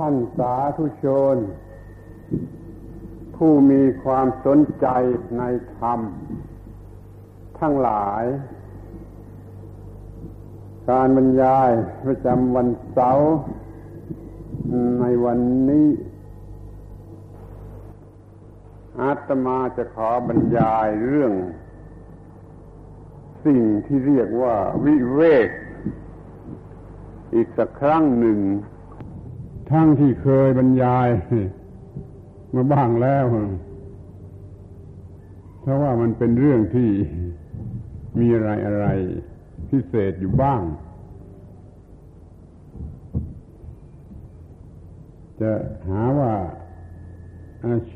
[0.00, 1.36] ท่านสาธุชน
[3.36, 4.86] ผู้มีความสนใจ
[5.38, 5.42] ใน
[5.78, 6.00] ธรรม
[7.58, 8.24] ทั้งหลาย
[10.90, 11.70] การบรรยาย
[12.06, 13.30] ประจำวันเสาร์
[15.00, 15.38] ในวัน
[15.70, 15.88] นี้
[19.00, 21.32] อาตมาจะขอบรรยายเรื่อง
[23.44, 25.48] สิ่งที่เรียกว่าวิเวก
[27.34, 28.40] อีกสักครั้งหนึ่ง
[29.70, 31.08] ทั้งที่เคยบรรยาย
[32.54, 33.24] มาบ้างแล้ว
[35.60, 36.90] เพราะว่ามันเป็นเรื่องที่
[38.18, 38.86] มีอะไรอะไร
[39.68, 40.62] พิเศษอยู่บ้าง
[45.40, 45.52] จะ
[45.88, 46.32] หาว่า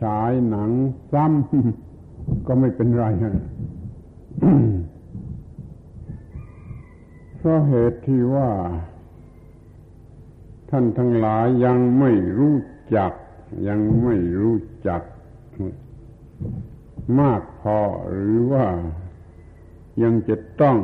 [0.01, 0.71] ฉายหนัง
[1.13, 3.05] ซ้ำก็ไม่เป็นไร
[7.37, 8.51] เพราะเหตุที่ว่า
[10.71, 12.57] ท่านทั้งหลายยังไม่รู้
[12.97, 13.13] จัก
[13.69, 14.57] ยังไม่รู้
[14.89, 15.03] จัก
[17.21, 17.79] มากพอ
[18.13, 18.67] หรือว่า
[20.03, 20.79] ยังจะต้อง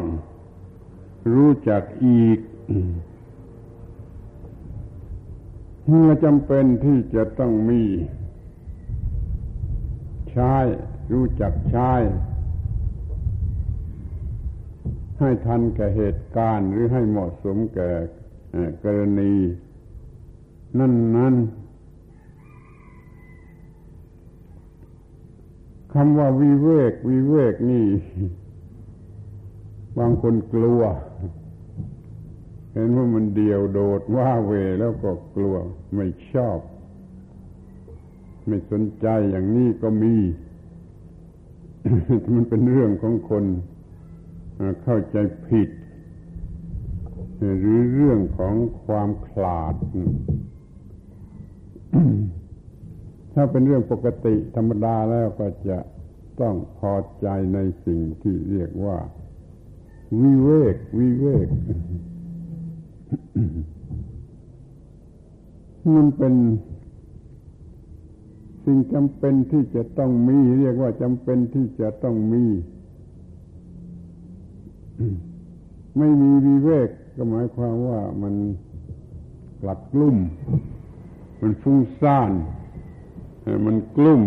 [1.35, 2.39] รู้จักอีก
[5.89, 7.83] เมื่อจำเป็นที่จะต้องมี
[10.31, 10.55] ใช้
[11.13, 11.93] รู้จักใช้
[15.21, 17.91] ให้ทันแก่เหตุการณ์หรือให้เหมาะสมแก่
[18.83, 19.33] กรณี
[20.79, 21.35] นั่นนั้น
[25.93, 27.87] คำว่าวิเวก วิเวกนี่
[29.99, 30.81] บางคนกลัว
[32.73, 35.55] เห็นว่ามันเดียวโดดว่าเวแล้วก็กลัว
[35.95, 36.59] ไม่ชอบ
[38.47, 40.17] ไม่สนใจอย่างนี้ก็มี
[42.35, 43.45] มันเป็นเรื่องของคน
[44.83, 45.17] เข้าใจ
[45.47, 45.69] ผิด
[47.39, 48.55] หรือเรื่องของ
[48.85, 49.75] ความขลาด
[53.35, 55.79] ถ้าเป็นเรื่องปกติธรรมดาแล้วก็จะ
[56.41, 58.99] ต้องพอใจในสิ่งที่เรียกว่า
[60.21, 61.49] วิเวก วิเวก
[65.95, 66.35] มันเป็น
[68.65, 72.45] สิ่งจำเป็นที่จะต้องมี เรียกว่าจำเป็นที่จะต้องมี
[75.99, 78.35] ไม่มีวิเวก ก็หมายความว่ามัน
[79.61, 80.17] กลัดกลุ่ม
[81.41, 82.31] มันฟุ้งซ่าน
[83.67, 84.23] มันกลุ่ม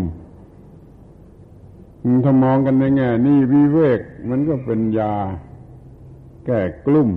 [2.23, 3.99] ถ้ามองกันในแง่นี้วิเวก
[4.29, 5.15] มันก็เป็นยา
[6.45, 7.09] แก้กลุ่ม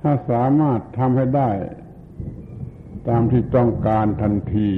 [0.00, 1.50] ถ้าสามารถทำให้ได้
[3.08, 4.70] ตามที่ต้องการทันที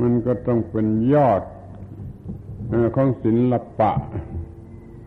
[0.00, 1.42] มันก็ต้องเป็นยอด
[2.96, 3.92] ของศิลปะ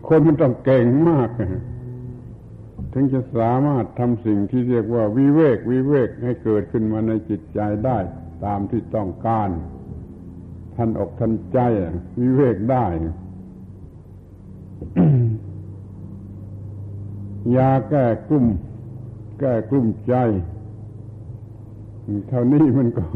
[0.07, 1.29] คนมันต้องเก่งมาก
[2.94, 7.98] ถึงจะสามารถทำสิ่งที่เรียกว่าวิเวกวิเวกให้เกิดขึ้นมาในจิตใจได้
[8.46, 9.50] ตามที่ต้องการ
[10.76, 11.59] ทันอกทันใจ
[12.22, 12.86] วิเวกได้
[17.56, 18.46] ยาแก้กลุ่ม
[19.40, 20.16] แก้กลุ่มใจ
[22.28, 23.08] เท่านี้มันก็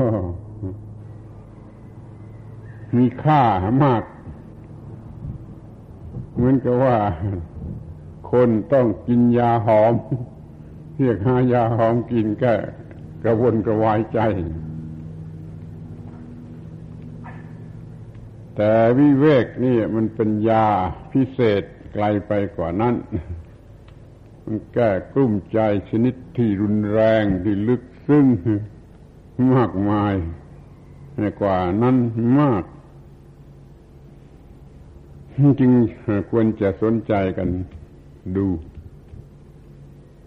[2.97, 3.43] มีค่า
[3.83, 4.03] มาก
[6.35, 6.95] เหมือนกับว่า
[8.31, 9.93] คนต้องกินยาหอม
[10.97, 12.55] เรียกหายาหอมกินแก้
[13.23, 14.19] กระวนกระวายใจ
[18.55, 20.67] แต่วิเวกนี่มันเป็นยา
[21.11, 22.95] พิเศษไกลไปกว่านั้น
[24.43, 25.59] มันแก้กลุ้มใจ
[25.89, 28.25] ชนิดที่รุนแรงที่ลึกซึ้ง
[29.53, 30.15] มากมาย
[31.41, 31.97] กว่านั้น
[32.39, 32.63] มาก
[35.59, 35.71] จึง
[36.29, 37.49] ควรจะสนใจกัน
[38.37, 38.47] ดู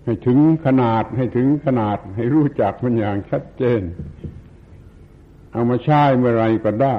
[0.05, 3.83] ให้ถึงขนาดให้ถึงขนาด ให้รู้จักมันอย่างชัดเจน
[5.53, 6.99] เอามาใช้เมื่อไรก็ได้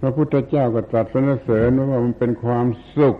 [0.00, 3.16] พระพุทธเจ้าก็ตรัสสรรเสริญว่ามันเป็นความสุข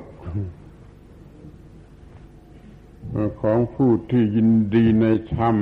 [3.43, 5.06] ของผู้ที่ยินดีใน
[5.37, 5.56] ธรรม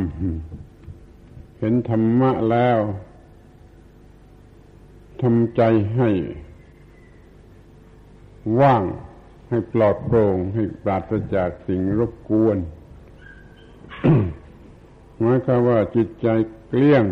[1.58, 2.78] เห็นธรรมะแล้ว
[5.22, 5.62] ทำใจ
[5.96, 6.10] ให้
[8.60, 8.84] ว่าง
[9.48, 12.58] ให้ปลอดโปร่งให้ปราศจากสิ่งรบกวน
[15.18, 16.28] หมายความว่าจิตใจ
[16.68, 17.04] เกลี้ยง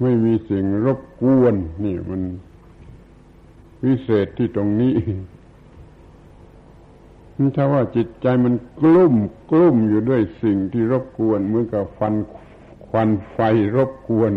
[0.00, 1.54] ไม่มีสิ่งรบกวน
[1.84, 2.22] นี่มัน
[3.84, 4.94] วิเศษที่ตรงนี้
[7.56, 9.14] ถ้าว่าจิตใจมันกลุ่ม
[9.50, 12.14] กลุ่มอยู่ด้วยสิ่งที่รบกวน เหมือนกับฟัน
[12.88, 13.38] ควันไฟ
[13.76, 14.32] รบกวน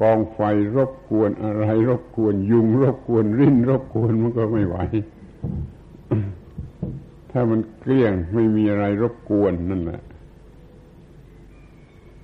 [0.00, 0.40] กองไฟ
[0.76, 4.76] รบกวนอะไร รบกวนยุง รบกวนริ้น รบกวนมันก็ไม่ไหว
[7.30, 10.02] ถ้ามันเกลี้ยงไม่มีอะไรรบกวนนั่นแหละ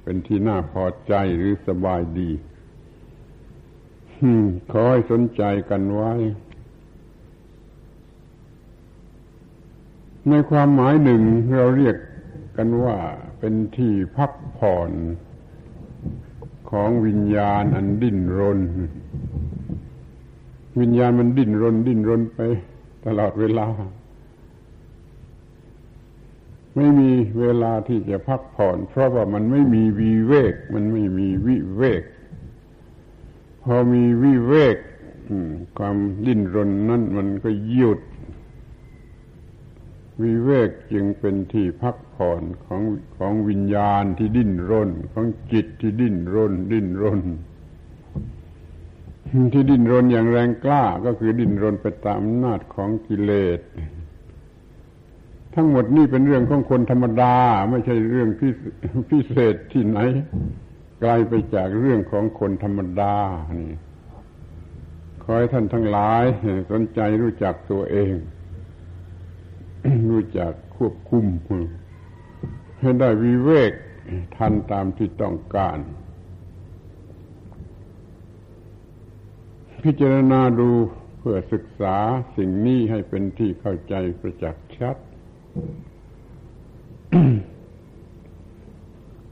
[0.02, 2.30] เป็นที่น่าพอใจหรือสบายดี
[4.72, 6.12] ขอให้สนใจกันไว้
[10.28, 11.22] ในความหมายหนึ่ง
[11.58, 11.96] เราเรียก
[12.56, 12.96] กันว่า
[13.38, 14.90] เป็นที่พักผ่อน
[16.70, 18.58] ของวิญญาณอันดิ้นรน
[20.80, 22.40] วิญญาณมันดิ้นรน ดิ้นรนไป
[23.06, 23.66] ตลอดเวลา
[26.74, 27.10] ไม่มี
[27.40, 32.02] เวลาที่จะพักผ่อน เพราะว่ามันไม่มีวีเวก มันไม่มีวิเวก
[33.62, 34.76] พอมีวิเวก
[35.78, 35.96] ความ
[36.26, 38.00] ดิ้นรนนั่นมันก็หยุด
[40.22, 42.82] วิเวกจึงเป็นที่พักผ่อนของ
[43.16, 47.20] ของวิญญาณที่ดิ้นรน ของจิตที่ดิ้นรน ดิ้นรน
[49.52, 53.60] ที่ดิ้นรนอย่างแรงกล้าก็คือดิ้นรนไปตามอำนาจของกิเลส
[55.54, 57.34] ทั้งหมดนี่เป็นเรื่องของคนธรรมดา
[57.70, 58.28] ไม่ใช่เรื่อง
[59.10, 59.98] พิเศษที่ไหน
[61.00, 63.16] ไกลไปจากเรื่องของคนธรรมดา
[63.60, 63.72] นี่
[65.22, 66.24] ขอให้ท่านทั้งหลาย
[66.70, 68.12] สนใจรู้จักตัวเอง
[70.10, 71.24] รู้จักควบคุม
[72.80, 73.72] ให้ได้วิเวก
[74.36, 75.78] ทันตามที่ต้องการ
[79.84, 80.70] พิจารณาดู
[81.18, 81.96] เพื่อศึกษา
[82.36, 84.96] สิ่งนี้ให้เป็นที่เข้าใจประจักษ์ชัด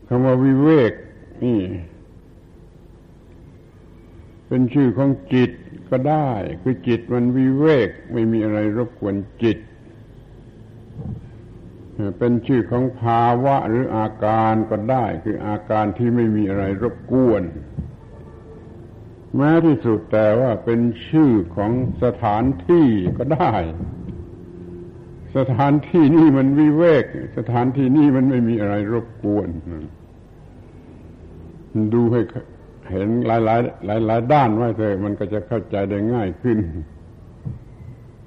[0.09, 0.93] คำว่าวิเวก
[1.45, 1.61] นี่
[4.49, 5.51] เป็นชื่อของจิต
[5.91, 6.29] ก็ได้
[6.63, 9.59] คือจิตมันวิเวก ไม่มีอะไรรบกวนจิต
[12.19, 17.43] เป็นชื่อของภาวะหรืออาการก็ได้ คืออาการที่ไม่มีอะไรรบกวน
[19.37, 22.87] แม้ที่สุดแต่ว่าเป็นชื่อของสถานที่
[23.19, 23.55] ก็ได้
[25.37, 27.05] สถานที่นี่มันวิเวก
[27.37, 29.49] สถานที่นี่มันไม่มีอะไรรบกวน
[31.95, 32.21] ดูให้
[32.91, 36.59] เห็นหลายหลายหลายหลายด้านไว้เถอะมันก็จะเข้าใจได้ง่ายขึ้น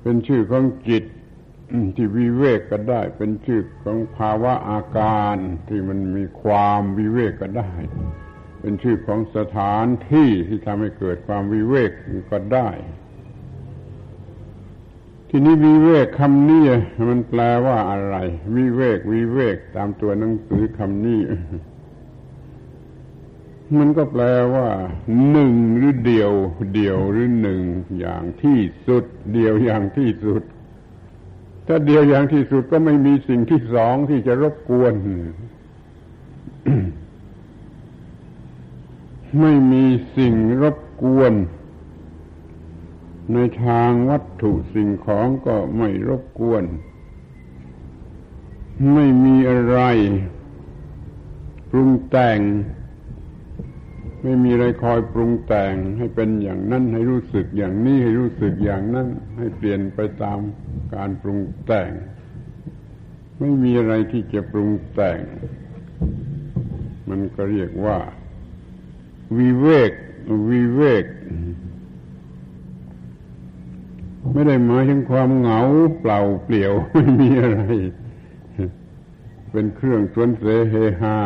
[0.02, 1.04] เป็นชื่อของจิต
[1.96, 5.36] ที่วิเวกก็ได้ เป็นชื่อของภาวะอาการ
[5.68, 7.72] ที่มันมีความวิเวกก็ได้
[8.62, 11.92] เป็นชื่อของสถานที่ที่ทำให้เกิดความวิเวก
[12.32, 12.70] ก็ได้
[15.30, 16.66] ทีนี้วิเวกคำนี้
[17.10, 18.16] มันแปลว่าอะไร
[18.56, 21.22] วิเวกวิเวกตามตัวหนังสือคำนี้
[23.78, 24.24] มันก็แปล
[24.56, 24.70] ว่า
[25.32, 26.32] หนึ่งหรือเดียว
[26.76, 27.62] เดียวหรือหนึ่ง
[28.00, 30.44] อย่างที่สุด เดียวอย่างที่สุด
[31.68, 34.94] ถ้าเดียวอย่างที่สุดก็ไม่มีสิ่งที่สองที่จะรบกวน
[39.42, 39.86] ไม่มี
[40.18, 41.34] สิ่งรบกวน
[43.34, 46.64] ในทางวัตถุสิ่งของก็ไม่รบกวน
[48.94, 49.80] ไม่มีอะไร
[51.70, 52.40] ปรุงแต่ง
[54.24, 60.40] ไม่มีอะไรคอยปรุงแต่งให้เป็นอย่างนั้นให้รู้สึกอย่างนี้ให้รู้สึกอย่างนั้น ให้เปลี่ยนไปตาม
[60.96, 61.92] การปรุงแต่ง
[63.40, 65.20] ไม่มีอะไรที่จะปรุงแต่ง
[67.10, 67.98] มันก็เรียกว่า
[69.38, 69.92] วิเวก
[70.50, 71.06] วิเวก
[74.34, 75.60] ไม่ได้หมายถึงความเหงา
[76.02, 77.62] เปล่าเปลี่ยวไม่มีอะไร
[79.52, 81.18] เป็นเครื่องสวนเสเฮฮา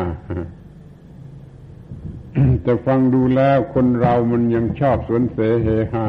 [2.63, 6.05] แต่ฟังดูแล้วคนเรามันยังชอบสวนเสเฮฮา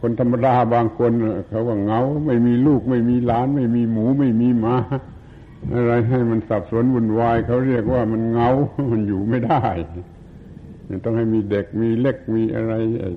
[0.00, 1.12] คนธรรมดาบางคน
[1.48, 4.76] เขาว่าเงาไม่มีลูกไม่มีหลาน ไม่มีหมูไม่มีหมา
[5.74, 8.48] อะไรให้มันสับสนวุ่นวายเขาเรียกว่ามันเงา
[8.92, 9.64] มันอยู่ไม่ได้
[11.04, 12.72] ต้องให้มีเด็กมีเล็กมีอะไร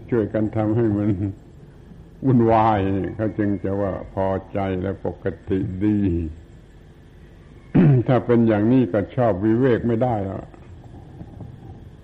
[0.09, 1.09] ช่วยกันทำให้มัน
[2.25, 2.79] วุ่นวาย
[3.15, 5.97] เขาจึงจะว่าพอใจและปกติดี
[8.07, 10.43] ถ้าเป็นอย่างนี้ก็ชอบวิเวกไม่ได้แล้ว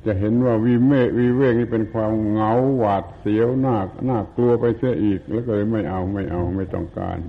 [0.06, 7.20] จะเห็นว่าวิเมกวิเวกนี่เป็นความเหงาหวาดเสียวหน่าหน่ากลัวไปเสียอีก แล้วก็เลยไม่เอาไม่เอาไม่ต้องการ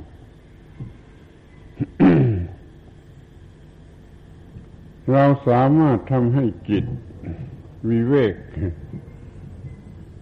[5.12, 6.84] เราสามารถทำให้จิต
[7.90, 8.34] วิเวก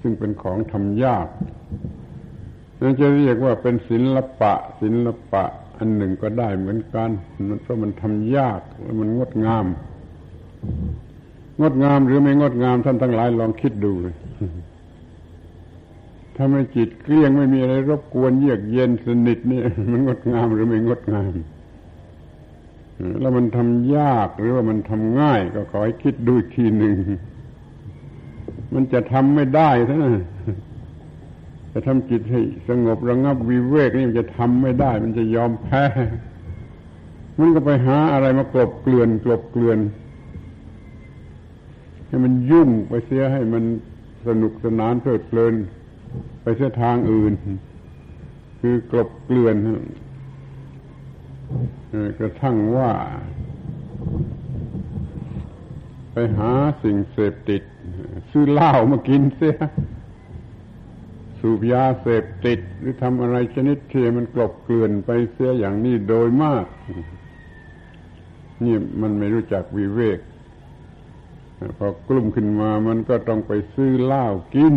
[0.00, 1.28] ซึ่งเป็นของทำยาก
[2.80, 5.44] นั่นจะเรียกว่าเป็นศิลปะศิลปะ
[5.78, 7.10] อันหนึ่งก็ได้เหมือนกัน
[7.62, 9.66] เพราะมันทำยากและมันงดงาม
[11.60, 14.14] งดงามหรือไม่งดงามท่านทั้งหลายลองคิดดูเลย
[16.36, 19.60] ถ้าไม่จิตเกลี้ยงไม่มีอะไรรบกวนเยือกเย็นสนิทนี่
[19.92, 21.32] มันงดงามหรือไม่งดงาม
[23.20, 26.94] แล้วมันทำยากหรือว่ามันทำง่าย ก็ขอให้คิดดูทีหนึ่ง
[28.74, 29.98] มันจะทำไม่ได้ท่าน
[31.78, 35.84] จะทำจิตให้สงบระงับวิเวกนี่มันจะทำไม่ได้ มันจะยอมแพ้
[37.38, 39.78] มันก็ไปหาอะไรมากลบเกลื่อนกลบเกลื่อน
[42.06, 43.64] ให้มันยุ่งไปเสียให้มัน
[44.26, 45.54] สนุกสนานเพลิดเพลิน
[46.42, 47.32] ไปเสียทางอื่น
[48.60, 49.56] คือกลบเกลื่อน
[52.18, 52.92] กระทั่งว่า
[56.12, 56.52] ไปหา
[56.82, 57.62] สิ่งเสพติด
[58.30, 59.56] ซื้อเหล้ามากินเสีย
[61.40, 66.66] สูบยาเสพติด หรือทำอะไรชนิดที่มันกลบเกลื่อนไปเสียอย่างนี้โดยมาก
[68.64, 70.18] นี่มันไม่รู้จักวิเวก
[71.78, 74.24] พอกลุ่มขึ้นมามันก็ต้องไปซื้อเหล้า
[74.54, 74.74] กิน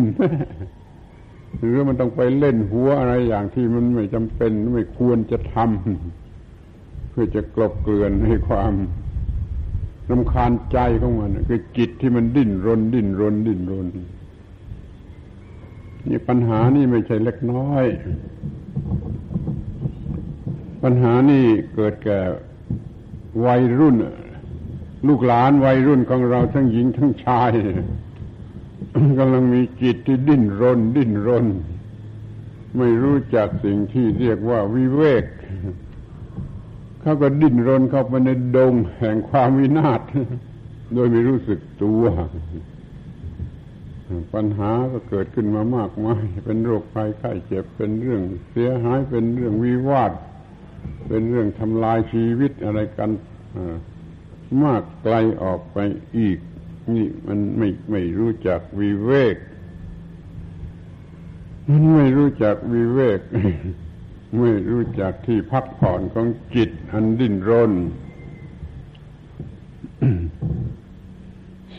[1.57, 8.73] หรือมันต้องไปเล่นหัวอะไรอย่างที่มันไม่จำเป็นไม่ควรจะทำเพื่อจะกลบเกลื่อนให้ความ
[10.09, 13.87] รำคาญใจของมัน คือจิตที่มันดิ้นรน ดิ้นรน ดิ้นรน
[16.09, 17.85] นี่ปัญหานี่ไม่ใช่เล็กน้อย
[20.83, 22.19] ปัญหานี่เกิดแก่
[23.45, 23.95] วัยรุ่น
[25.07, 27.51] ลูกหลานวัยรุ่นของเราทั้งหญิงทั้งชาย
[29.19, 31.45] กำลังมีจิตที่ดิ้นรน ดิ้นรน
[32.77, 35.25] ไม่รู้จักสิ่งที่เรียกว่าวิเวก
[37.01, 40.01] เขาก็ดิ้นรนเข้าไปในดงแห่งความวินาศ
[40.93, 42.03] โดยไม่รู้สึกตัว
[44.33, 50.11] ปัญหาก็เกิดขึ้นมามากมาย เป็นโรคภัยไข้เจ็บเป็นเรื่องเสียหายเป็นเรื่องวิวาท
[51.07, 53.09] เป็นเรื่องทำลายชีวิตอะไรกัน
[54.63, 55.77] มากไกลออกไป
[56.17, 56.37] อีก
[56.95, 59.35] นี่มันไม่ไม่รู้จักวิเวก
[61.69, 63.19] มันไม่รู้จักวิเวก
[64.39, 67.73] ไม่รู้จักที่พักผ่อนของจิตอันดิ้นรน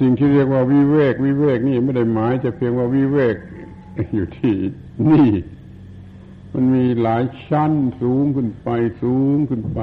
[0.01, 3.37] สิ่งที่เรียกว่าวิเวก วิเวกนี่ไม่ได้หมายจะเพียงว่าวิเวก
[4.15, 4.55] อยู่ที่
[5.11, 5.29] นี่
[6.53, 8.69] มันมีหลายชั้นสูงขึ้นไป
[9.03, 9.81] สูงขึ้นไป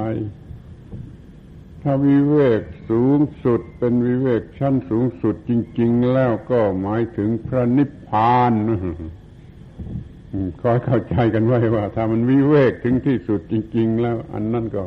[1.82, 8.52] ถ้าวิเวกสูงสุดเป็นวิเวกชั้นสูงสุดจริง ๆ แล้วก็หมายถึงพระนิพพาน
[10.60, 14.82] คอยเข้าใจกันไว้ว่า ถ้ามันวิเวกถึงที่สุดจริง ๆ แล้ว อันนั้นก็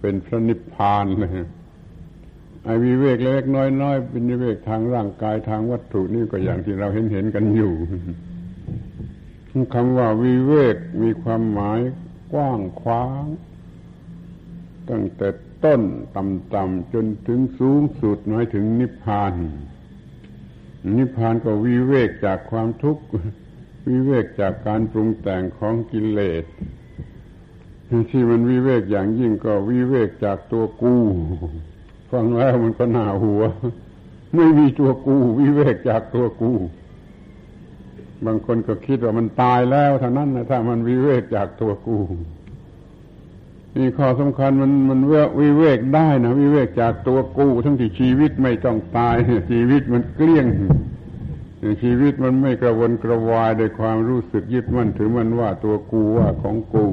[0.00, 1.30] เป็นพระนิพพานเลย
[2.64, 3.44] ไอ้วิเวกเล็ก
[3.82, 7.74] น้อยๆเป็นวิเวกทางร่างกายทางวัตถุนี่ก็อย่างที่เราเห็นเห็นกันอยู่
[9.74, 11.80] คำว่าวิเวกมีความหมาย
[12.32, 13.24] กว้างขวาง
[14.90, 15.28] ตั้งแต่
[15.64, 15.82] ต้น
[16.16, 19.34] ต่ำๆจนถึงสูงสุดหมายถึงนิพพาน
[20.98, 23.04] นิพพานก็วิเวกจากความทุกข์
[23.88, 26.44] วิเวกจากการปรุงแต่งของกิเลส
[28.10, 30.96] ที่มันวิเวกอย่างยิ่งก็วิเวกจากตัวกู
[32.14, 33.42] ฟังแล้วมันก็หนาหัว
[34.34, 36.52] ไม่มีตัวกูวิเวกจากตัวกู
[38.26, 41.98] บางคนก็คิดว่ามันตายแล้วเท่านั้นนะถ้ามันวิเวกจากตัวกู
[43.76, 45.00] นี่ข้อสำคัญมันมัน
[45.40, 49.16] วิเวกได้นะวิเวกจากตัวกู้ทั้งที่ชีวิตไม่ต้องตาย
[49.50, 50.46] ชีวิตมันเกลี้ยง
[51.82, 56.86] ชีวิตมันไม่กระวนกระวายด้วยความรู้สึกยึดมั่นถือมันว่าตัวกูว่าของกู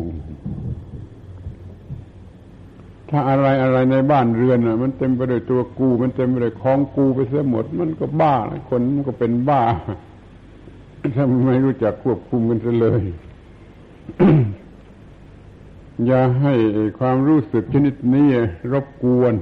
[3.12, 8.36] ถ้าอะไรอะไรในบ้านเรือนอะมันเต็มไปด้วยตัวกู มันเต็มไปด้วยของกูไปเสียหมด มันก็บ้า
[8.70, 9.62] คนมันก็เป็นบ้า
[11.16, 13.02] ถ้าไม่รู้จักควบคุมกันเลย
[16.06, 16.54] อย่าให้
[17.00, 18.28] ความรู้สึกชนิดนี้
[18.72, 19.34] รบกวน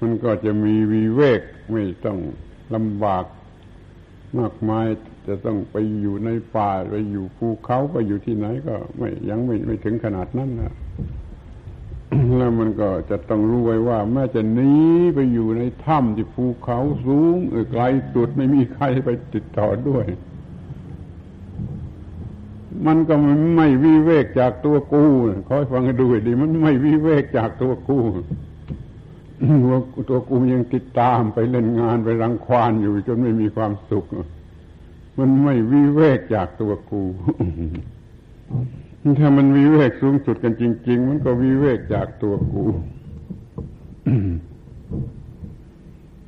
[0.00, 2.18] มันก็จะมีวีเวกไม่ต้อง
[2.74, 3.24] ลำบาก
[4.38, 4.86] มากมาย
[5.26, 10.72] จะต้องไปอยู่ในป่าไปอยู่ภูเขาไปอยู่ที่ไหนก็ไม่ยังไม่ไม่ถึงขนาดนั้นนะ
[12.38, 14.72] แล้วมันก็จะต้องรู้ไว้ว่า แม้จะหนี
[15.14, 17.36] ไปอยู่ในถ้ำที่ภูเขาสูง
[17.70, 20.06] ไกลสุดไม่มีใครไปติดต่อด้วย
[22.86, 23.14] มันก็
[23.56, 25.04] ไม่วิเวกจากตัวกู
[25.48, 27.98] คอยฟังให้ดูดีมันไม่วิเวกจากตัวกู
[29.70, 34.04] ว่าตัวกูยังติดตามไปเล่นงานไปรังควานอยู่จนไม่มีความสุข
[35.18, 37.02] มันไม่วิเวกจากตัวกู
[39.18, 42.64] ถ้ามันวิเวกสูงสุดกันจริง ๆ มันก็วิเวกจากตัวกู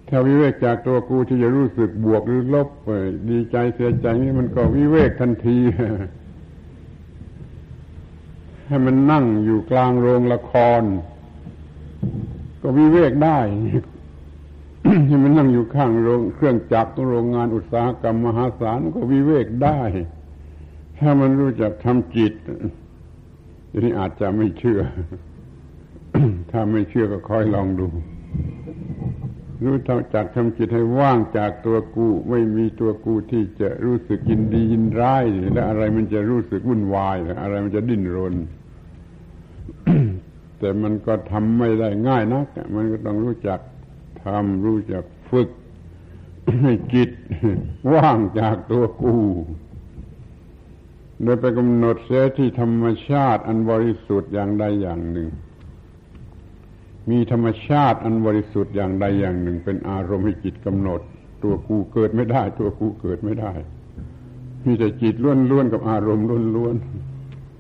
[0.09, 2.69] ถ้าวิเวกจากตัวกูที่จะรู้สึกบวกหรือลบ
[3.31, 5.59] ดีใจเสียใจนี่มันก็วิเวกทันที
[8.67, 10.83] ให้มันนั่งอยู่กลางโรงละคร
[12.61, 13.39] ก็วิเวกได้
[15.07, 19.81] ให้มันนั่งอยู่ข้างโรงเครื่องจักรโรงงานอุตสาหกรรมมหาศาลก็วิเวกได้
[20.99, 22.35] ถ้ามันรู้จักทำจิต
[23.71, 24.81] ทีนี้อาจจะไม่เชื่อ
[26.51, 27.87] ถ้าไม่เชื่อก็คอยลองดู
[29.65, 29.79] รู้
[30.15, 38.35] จักทำจิตให้ว่างจากตัวกู ไม่มีตัวกูที่จะรู้สึกยินดียินร้าย และอะไรมันจะรู้สึกวุ่นวายอะไรมันจะดิ้นรน
[40.59, 42.47] แต่มันก็ทำไม่ได้ง่ายนัก
[42.77, 43.61] มันก็ต้องรู้จัก
[44.25, 45.49] ทำรู้จักฝึก
[46.63, 47.11] ให้จิต
[47.95, 49.17] ว่างจากตัวกู
[51.25, 55.29] โดยไปกำหนดเสียที่ธรรมชาติอันบริสุทธิ์อย่างใดอย่างหนึ่ง
[57.11, 61.01] มีธรรมชาติอันบริสุทธิ์อย่างใดอย่างหนึ่ง เป็นอารมณ์ให้จิตกำหนด
[61.43, 63.53] ตัวกูเกิดไม่ได้ ตัวกูเกิดไม่ได้
[64.65, 65.15] มีแต่จิต
[65.51, 66.27] ล้วนๆกับอารมณ์
[66.57, 66.77] ล้วน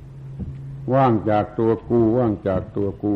[0.05, 3.15] ๆว่างจากตัวกูว่างจากตัวกู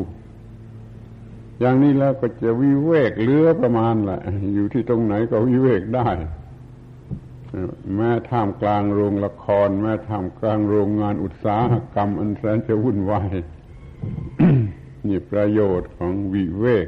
[1.60, 4.20] อย่างนี้แล้วก็จะวิเวกเลือประมาณแหละ
[4.54, 6.08] อยู่ที่ตรงไหนก็วิเวกได้
[7.94, 13.34] แม้ท่ามกลางโรงละคร แม้ท่ามกลางโรงงานอุตสาหกรรม อันแสนจะวุ่นวาย
[15.06, 16.86] นี่ประโยชน์ของวิเวก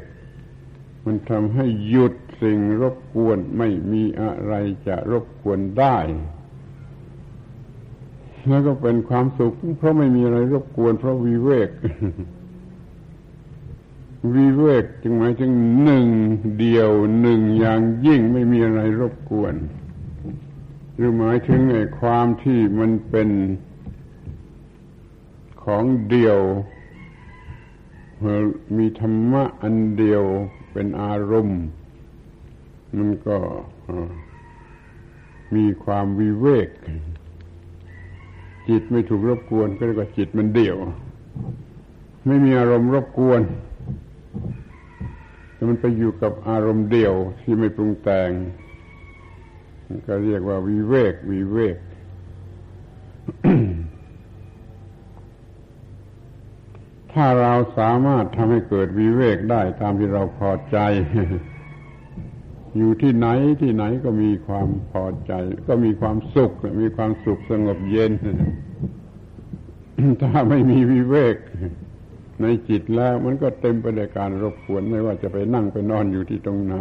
[1.05, 4.53] มันทำให้หยุดสิ่งรบกวนไม่มีอะไร
[4.87, 5.97] จะรบกวนได้
[8.47, 11.69] แล้วก็เป็นความสุข เพราะไม่มีอะไรรบกวน เพราะวิเวก
[14.35, 15.51] วิเวกจึงหมายถึง
[15.83, 16.07] หนึ่ง
[16.59, 16.89] เดียว
[17.21, 19.53] หนึ่งอย่างยิ่งไม่มีอะไรรบกวน
[21.01, 23.29] หรือหมายถึงไอ้ความที่มันเป็น
[25.63, 26.39] ของเดียว
[28.77, 30.23] มีธรรมะอันเดียว
[30.73, 31.61] เป็นอารมณ์
[32.97, 33.37] มันก็
[35.55, 36.69] มีความวิเวก
[38.67, 40.77] จิตไม่ถูกรบกวนก็เรียกว่าจิตมันเดี่ยว
[42.27, 43.41] ไม่มีอารมณ์รบกวน
[45.53, 48.31] แต่มันไปอยู่กับอารมณ์เดียวที่ไม่ปรุงแต่ง
[50.07, 51.77] ก็เรียกว่าวิเวกวิเวก
[57.13, 60.77] ถ้าเราสามารถทำให้เกิดวิเวกได้ตามที่เราพอใจ
[62.77, 63.27] อยู่ที่ไหน
[63.61, 65.33] ที่ไหนก็มีความพอใจ
[65.67, 68.11] ก็มีความสุข มีความสุขสงบเย็น
[70.21, 71.35] ถ้าไม่มีวิเวก
[72.41, 76.75] ในจิตแล้วมันก็เต็มไปด้วยการรบกวนไม่ว่าจะไปนั่งไปนอนอยู่ที่ตรงไหน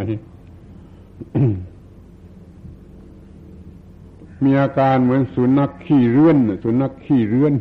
[4.45, 7.55] มีอาการเหมือนสุนัขขี้เรื่อนสุนัขขี้เรื่อน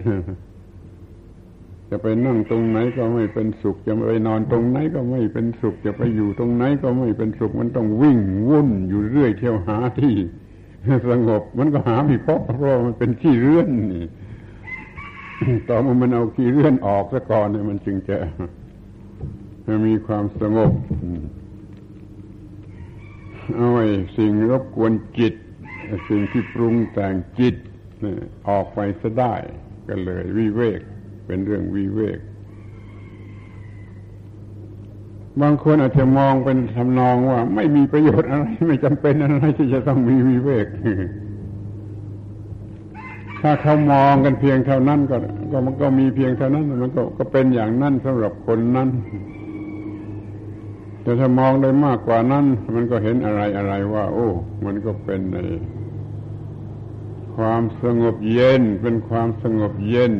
[1.89, 10.15] จะไปนั่งตรงไหนก็ไม่เป็นสุข จะไปนอนตรงไหนก็ไม่เป็นสุข จะไปอยู่ตรงไหนก็ไม่เป็นสุข มันต้องวิ่งวุ่นอยู่เรื่อยเที่ยวหาที่
[11.09, 14.05] สงบ มันก็หาไม่พบเพราะมันเป็นขี้เรื่อนนี่
[15.69, 18.15] ต่อมามันเอาขี้เรื่อนออกซะก่อนเนี่ยมันจึงจะ
[19.85, 20.71] มีความสงบ
[23.55, 23.87] เอาไอ้
[24.17, 25.33] สิ่งรบกวนจิต
[26.09, 27.55] สิ่งที่ปรุงแต่งจิต
[28.49, 29.35] ออกไปซะได้
[29.87, 30.81] ก็เลยวิเวก
[31.25, 32.19] เป็นเรื่องวิเวก
[35.41, 40.67] บางคนอาจจะมองเป็นทำนองว่า ไม่มีประโยชน์อะไร ไม่จำเป็นอะไรที่จะต้องมีวิเวก
[43.41, 45.17] ถ้าเขามองกันเพียงเท่านั้นก็
[45.51, 48.89] ก็มันก็มีเพียงเท่านั้นมันก็ก็เป็นอย่างนั้นสำหรับคนนั้น
[51.03, 54.29] แต่ถ้ามองได้มากกว่านั้น มันก็เห็นอะไรอะไรว่า โอ้
[54.65, 55.37] มันก็เป็นใน
[57.39, 60.13] ความสงบเย็น เป็นความสงบเย็น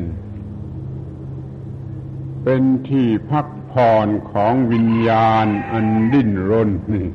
[2.44, 7.08] เป็นที่พักผ่อนของวิญญาณอันดิ้นรนนี่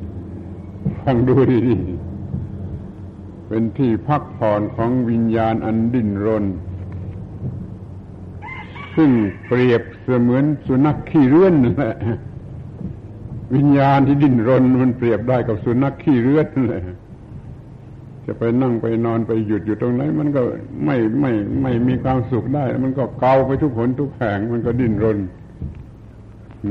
[1.03, 1.35] ฟังดู
[1.67, 6.45] ดีๆเป็นที่พักผ่อนของวิญญาณอันดิ้นรน
[8.95, 9.11] ซึ่ง
[9.45, 11.95] เปรียบเสมือนสุนัขขี้เรื่อนนั่นแหละ
[13.55, 16.83] วิญญาณที่ดิ้นรนมันเปรียบได้กับสุนัขขี้เรื่อนนั่นแหละ
[18.25, 20.41] จะไปนั่งไปนอนไปหยุดอยู่ตรงไหน มันก็
[20.85, 25.17] ไม่ไม่ไม่มีความสุขได้ มันก็เกาไปทุกผลทุกแห่งมันก็ดิ้นรน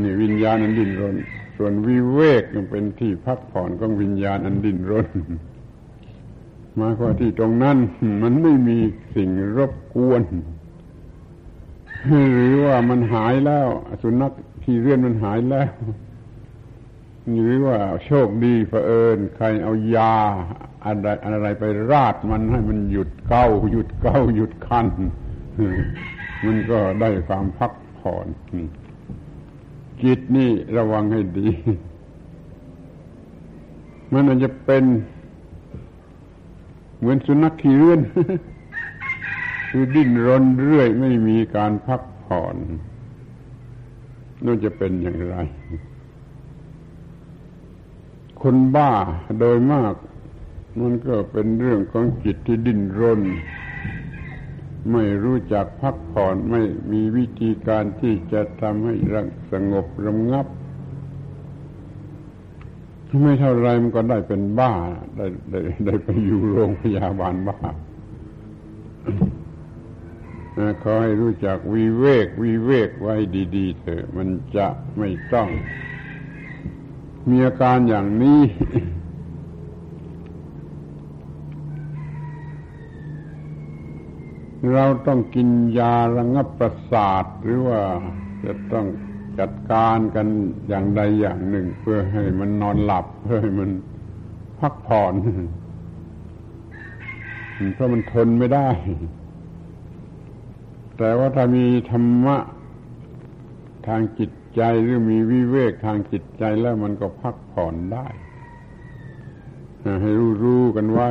[0.03, 1.15] นี่วิญญาณอันดิ้นรน
[1.57, 5.09] ส่วนวิเวกยังเป็นที่พักผ่อนของวิญญาณอันดิ้นรน
[6.79, 7.77] มาว่าที่ตรงนั้น
[8.23, 8.79] มันไม่มี
[9.15, 10.23] สิ่งรบกวน
[12.35, 13.69] หรือว่ามันหายแล้ว
[14.03, 14.33] สุนัข
[14.65, 15.71] ที่เรื่อนมันหายแล้ว
[17.43, 20.15] หรือว่าโชคดีเผอิญ ใครเอายา
[20.87, 24.87] อะไรอะไรไปราดมันให้มันหยุดเก้าหยุดเก้าหยุดคัน
[26.45, 28.27] มันก็ได้ความพักผ่อน
[30.03, 31.49] จิตนี่ระวังให้ดี
[34.13, 34.85] มันอาจจะเป็น
[36.99, 38.01] เหมือนสุนัขขี้เลื่อน
[39.71, 42.57] คือดิ้นรนเรื่อยไม่มีการพักผ่อน
[44.45, 45.37] น่าจะเป็นอย่างไร
[48.43, 48.91] คนบ้า
[49.39, 49.95] โดยมาก
[50.81, 53.21] มันก็เป็นเรื่องของจิตที่ดิ้นรน
[54.93, 60.47] ไม่รู้จักพักผ่อนไม่มีวิธีการที่จะทำให้รังสงบระงับ
[63.23, 64.73] ไม่เท่าไรมันก็ได้เป็นบ้า
[65.17, 67.59] ได้ได้ได้ไปอยู่โรงพยาบาลบ้า
[70.83, 73.15] ขอให้รู้จักวิเวก วิเวกไว้
[73.57, 74.67] ดีๆเถอะ มันจะ
[74.99, 75.49] ไม่ต้อง
[77.29, 78.41] มีอาการอย่างนี้
[84.73, 85.49] เราต้องกิน
[85.79, 87.81] ยาระงับประสาท หรือว่า
[88.45, 88.87] จะต้อง
[89.39, 90.27] จัดการกัน
[90.69, 93.71] อย่างใดอย่างหนึ่ง เพื่อให้มันนอนหลับ เพื่อให้มัน
[94.61, 95.15] พักผ่อน
[97.75, 98.69] เพราะมันทนไม่ได้
[100.99, 102.37] แต่ว่าถ้ามีธรรมะ
[103.89, 108.07] ทางจิตใจหรือมีวิเวกทางจิตใจแล้วมันก็พักผ่อนได้
[110.03, 111.11] ให้รู้รู้กันไว้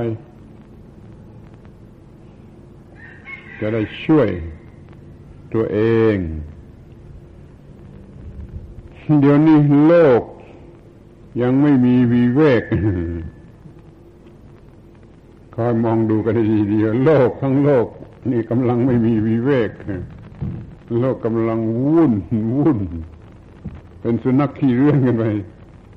[3.66, 4.30] จะได้ช่วย
[5.54, 5.80] ตัวเอ
[6.14, 6.16] ง
[9.22, 10.22] เดี๋ยวนี้โลก
[11.42, 12.64] ยังไม่มีวิเวก
[15.56, 16.34] คอยมองดูกัน
[16.72, 17.88] ดีๆโลกทั้งโลก
[18.32, 19.70] นี่กำลังไม่มีวิเวก
[21.00, 21.60] โลกกำลัง
[21.94, 22.14] วุ่น
[22.58, 22.80] วุ่น
[24.02, 25.24] เป็นสุนัขขี่เรื่องกันไป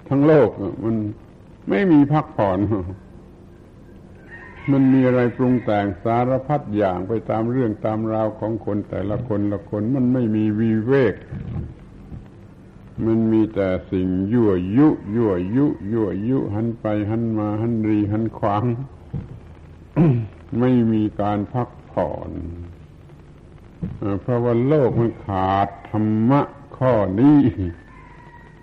[0.08, 0.48] ทั้งโลก
[0.84, 0.94] มัน
[1.68, 2.58] ไม่มีพักผ่อน
[4.72, 11.14] มันมีอะไรปรุงแต่งสารพัดอย่างไปตามเรื่องตามราวของคนแต่ละคนละคนมันไม่มีวิเวก
[13.06, 18.64] มันมีแต่สิ่งยั่วยุยั่วยุยั่วยุ หันไปหันมาหันรีหันขวาง
[20.58, 22.30] ไม่มีการพักผ่อน
[24.20, 26.40] เพราะว่าโลกมันขาดธรรมะ
[26.76, 27.40] ข้อนี้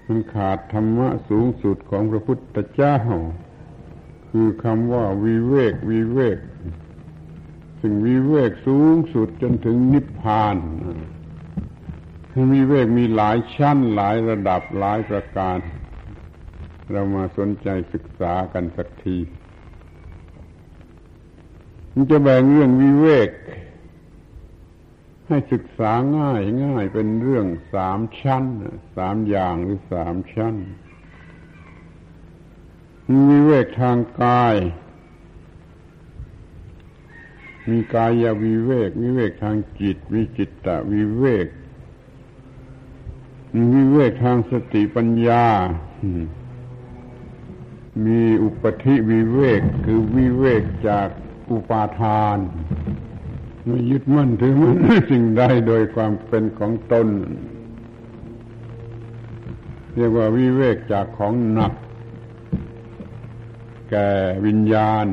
[0.08, 2.98] มันขาดธรรมะสูงสุดของพระพุทธเจ้า
[4.36, 6.40] คือคำว่าวิเวกวิเวก
[7.80, 10.58] ซึ่งวิเวกสูงสุดจนถึงนิพพาน
[12.54, 15.58] วิเวกมีหลายชั้นหลายระดับหลายประการ
[16.92, 19.18] เรามาสนใจศึกษากันสักที
[21.94, 23.30] มันจะแบ่งเรื่องวิเวก
[25.28, 28.44] ให้ศึกษาง่ายง่ายเป็นเรื่องสามชั้น
[28.96, 30.56] สามอย่างหรือสามชั้น
[33.30, 34.56] วิเวกทางกาย
[37.70, 41.48] มีกายวิเวก วิเวกทางจิตวิจิตตวิเวก
[43.74, 45.46] วิเวกทางสติปัญญา
[48.06, 51.08] มีอุปธิวิเวกคือวิเวกจาก
[51.52, 52.38] อุปาทาน
[53.66, 54.78] ไม่ยึดมั่นถือมั่น
[55.10, 57.08] สิ่งใดโดยความเป็นของตน
[59.96, 61.74] เรียกว่าวิเวกจากของหนัก
[63.94, 64.12] แก่
[64.48, 65.08] วิญญาณ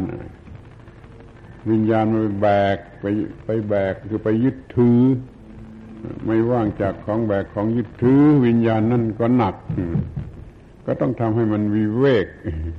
[1.71, 3.05] วิญญาณมันแบกไป
[3.45, 5.01] ไปแบกคือไปยึดถือ
[6.25, 9.55] ไม่ว่างจากของแบกของยึดถือ วิญญาณนั่นก็หนัก
[10.87, 12.27] ก็ต้องทำให้มันวิเวก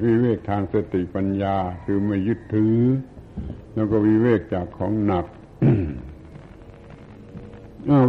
[0.03, 2.77] วิเวกทางสติปัญญา คือไม่ยึดถือ
[3.73, 5.25] แล้วก็วิเวกจากของหนัก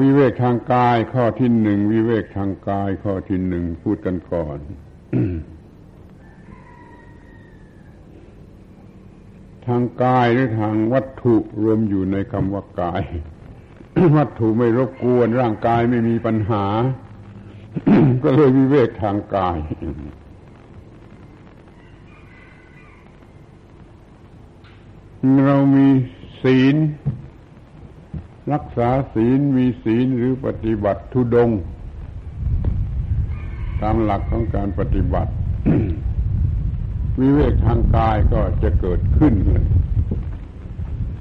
[0.02, 4.58] วิเวกทางกายข้อที่หนึ่งวิเวกทางกายข้อที่หนึ่งพูดกันก่อน
[9.66, 13.02] ทางกายหรือทางวัตถุรวมอยู่ในคำว่ากาย
[14.16, 16.64] วัตถุไม่รบกวน ร่างกายไม่มีปัญหา
[18.22, 19.56] ก็เลยวิเวกทางกาย
[25.46, 25.88] เรามี
[26.42, 26.76] ศีล
[28.52, 31.50] รักษาศีลมีศีลหรือปฏิบัติทุดง
[33.82, 35.32] ตามหลักของการปฏิบัติ
[37.20, 39.64] วิเวกทางกายก็จะเกิดขึ้นเลย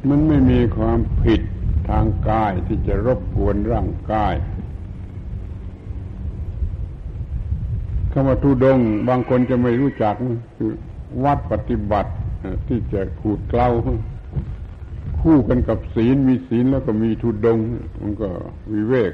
[0.10, 1.42] มันไม่มีความผิด
[1.90, 4.36] ทางกายที่จะรบกวนร่างกาย
[8.12, 10.16] คำว่าทุดง บางคนจะไม่รู้จัก
[10.58, 10.72] คือ
[11.24, 12.12] วัดปฏิบัติ
[12.68, 13.68] ที่จะขูดเกลา
[15.22, 17.60] คู่กันกับศีลมีศีลแล้วก็มีทุดง
[18.02, 18.30] มันก็
[18.74, 19.14] วิเวก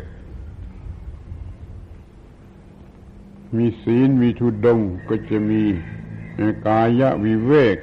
[3.57, 5.61] มีศีลมีทุดงก็จะมี
[6.67, 7.77] กายวิเวก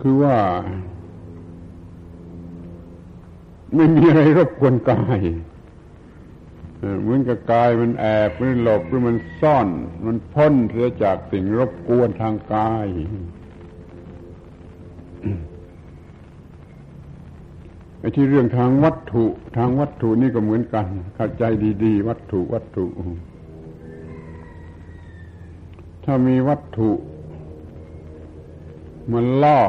[0.00, 0.36] คือว่า
[3.74, 5.20] ไม่มีอะไรรบกวนกาย
[7.02, 9.68] เหมือนกับกายมันแอบมันหลบหรือมันซ่อน
[10.04, 12.86] มันพ้นเสียจากสิ่งรบกวนทางกาย
[18.00, 19.24] ไอ้ที่เรื่องทางวัตถุ
[19.56, 21.44] ทางวัตถุนี่ก็เหมือนกัน เข้าใจ
[21.84, 22.86] ดี ๆ วัตถุวัตถุ
[26.04, 26.90] ถ้ามีวัตถุ
[29.12, 29.60] มันล่อ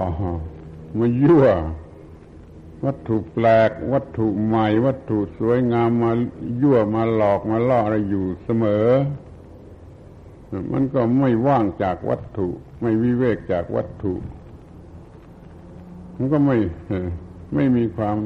[0.97, 1.45] มันยั่ว
[2.85, 6.11] วัตถุแปลก วัตถุใหม่ วัตถุสวยงามมา
[6.61, 8.87] ยั่วมาหลอกมาล่ออะไรอยู่เสมอ
[10.73, 12.47] มันก็ไม่ว่างจากวัตถุ
[12.81, 14.13] ไม่วิเวกจากวัตถุ
[16.17, 16.57] มันก็ไม่
[17.55, 18.17] ไม่มีความ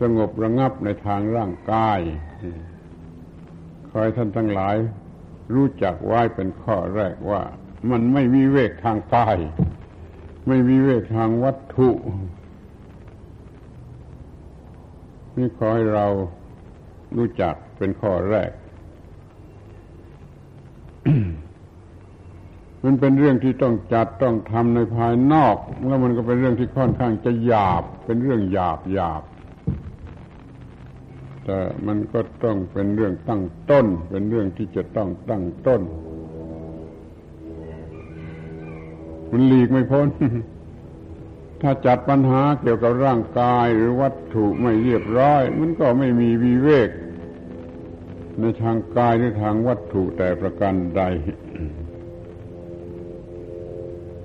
[0.00, 2.00] สงบระงับในทางร่างกาย
[3.90, 4.76] คอยท่านทั้งหลาย
[5.54, 7.42] รู้จักไว้เป็นข้อแรกว่า
[7.90, 9.36] มันไม่วิเวกทางกาย
[10.46, 11.90] ไม่วิเวกทางวัตถุ
[15.36, 16.06] นี่ขอให้เรา
[17.16, 18.50] รู้จักเป็นข้อแรก
[22.84, 29.22] มันเป็นเรื่องที่ต้องจัดต้องทำในภายนอก แล้วมันก็เป็นเรื่องที่ค่อนข้างจะหยาบ เป็นเรื่องหยาบหยาบ
[31.44, 35.82] แต่มันก็ต้องเป็นเรื่องตั้งต้น เป็นเรื่องที่จะต้องตั้งต้น
[39.30, 40.08] มันหลีกไม่พ้น
[41.62, 46.90] ถ้าจัดปัญหาเกี่ยวกับร่างกายหรือวัตถุไม่เรียบร้อย มันก็ไม่มีวิเวก
[48.40, 51.02] ในทางกายหรือทางวัตถุแต่ประการใด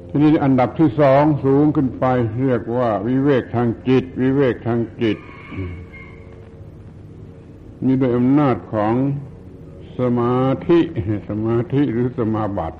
[0.09, 2.05] ทีนี้อันดับที่สองสูงขึ้นไป
[2.41, 5.17] เรียกว่าวิเวกทางจิต วิเวกทางจิต
[7.85, 8.93] นี่โดยอำนาจของ
[9.99, 10.79] สมาธิ
[11.29, 12.79] สมาธิหรือสมาบัติ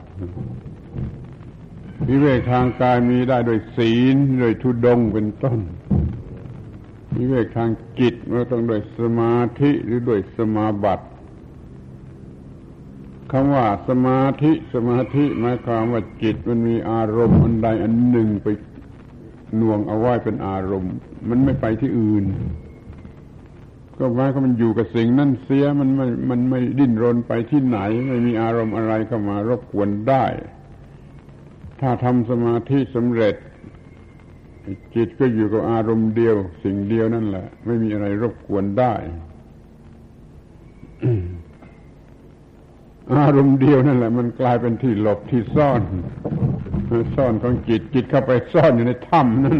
[2.10, 5.60] วิเวกทางกายมีได้โดยศีลโดยทุดงเป็นต้น
[7.18, 11.06] วิเวกทางจิตมันต้องโดยสมาธิหรือโดยสมาบัติ
[13.32, 18.48] คำว่าสมาธิสมาธิหมายความว่าจิตมันมีอารมณ์อันใดอันหนึ่งไป
[19.58, 20.94] หน่วงเอาไว้เป็นอารมณ์
[21.30, 22.26] มันไม่ไปที่อื่น
[23.98, 30.26] ก็หมายความมันอยู่กับสิ่งนั่นเสียมันไม่มันไม่ดิ้นรนไปที่ไหน ไม่มีอารมณ์อะไรเข้ามารบกวนได้
[31.80, 33.36] ถ้าทำสมาธิสำเร็จ
[34.96, 38.94] จิตก็อยู่กับอารมณ์เดียว สิ่งเดียวนั่นแหละ ไม่มีอะไรรบกวนได้
[43.15, 45.82] อารมณ์เดียวนั่นแหละ มันกลายเป็นที่หลบที่ซ่อน
[47.15, 49.58] ซ่อนของจิตจิตเข้าไปซ่อนอยู่ในถ้ำนั่น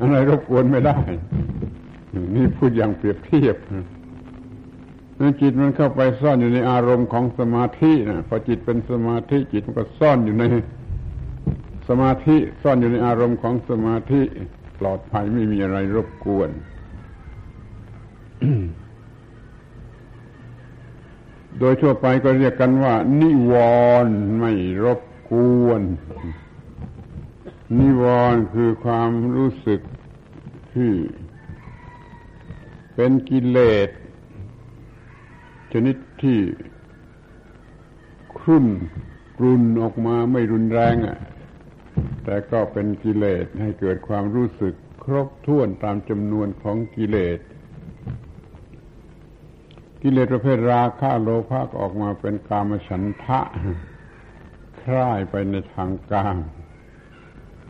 [0.00, 0.98] อะไรรบกวนไม่ได้
[2.34, 3.56] นี่พูดอย่างเปรียบเทียบ
[5.20, 10.44] นั่นจิตมันเข้าไปซ่อนอยู่ในอารมณ์ของสมาธินะพอจิตเป็นสมาธิจิตมันก็ซ่อนอยู่ใน
[11.88, 14.20] สมาธิซ่อนอยู่ในอารมณ์ของสมาธิ
[14.78, 16.50] ปลอดภัยไม่มีอะไรรบกวน
[21.58, 23.54] โดยทั่วไปก็เรียกกันว่า นิว
[24.04, 24.52] รณ์ไม่
[24.84, 25.32] รบก
[25.64, 25.82] วน
[27.78, 29.80] นิวรณ์คือความรู้สึก
[30.74, 30.92] ที่
[32.94, 33.88] เป็นกิเลส
[35.72, 36.38] ชนิดที่
[38.38, 38.66] ครุ่น
[39.38, 41.18] กรุนออกมาไม่รุนแรงอะ
[42.24, 47.38] แต่ก็เป็นกิเลสให้เกิดความรู้สึกครบถ้วนตามจำนวนของกิเลส
[50.02, 53.40] กิเลสประเภทราคะโลภะออกมาเป็นกามฉันทะ
[54.82, 56.36] คล้ายไปในทางกาม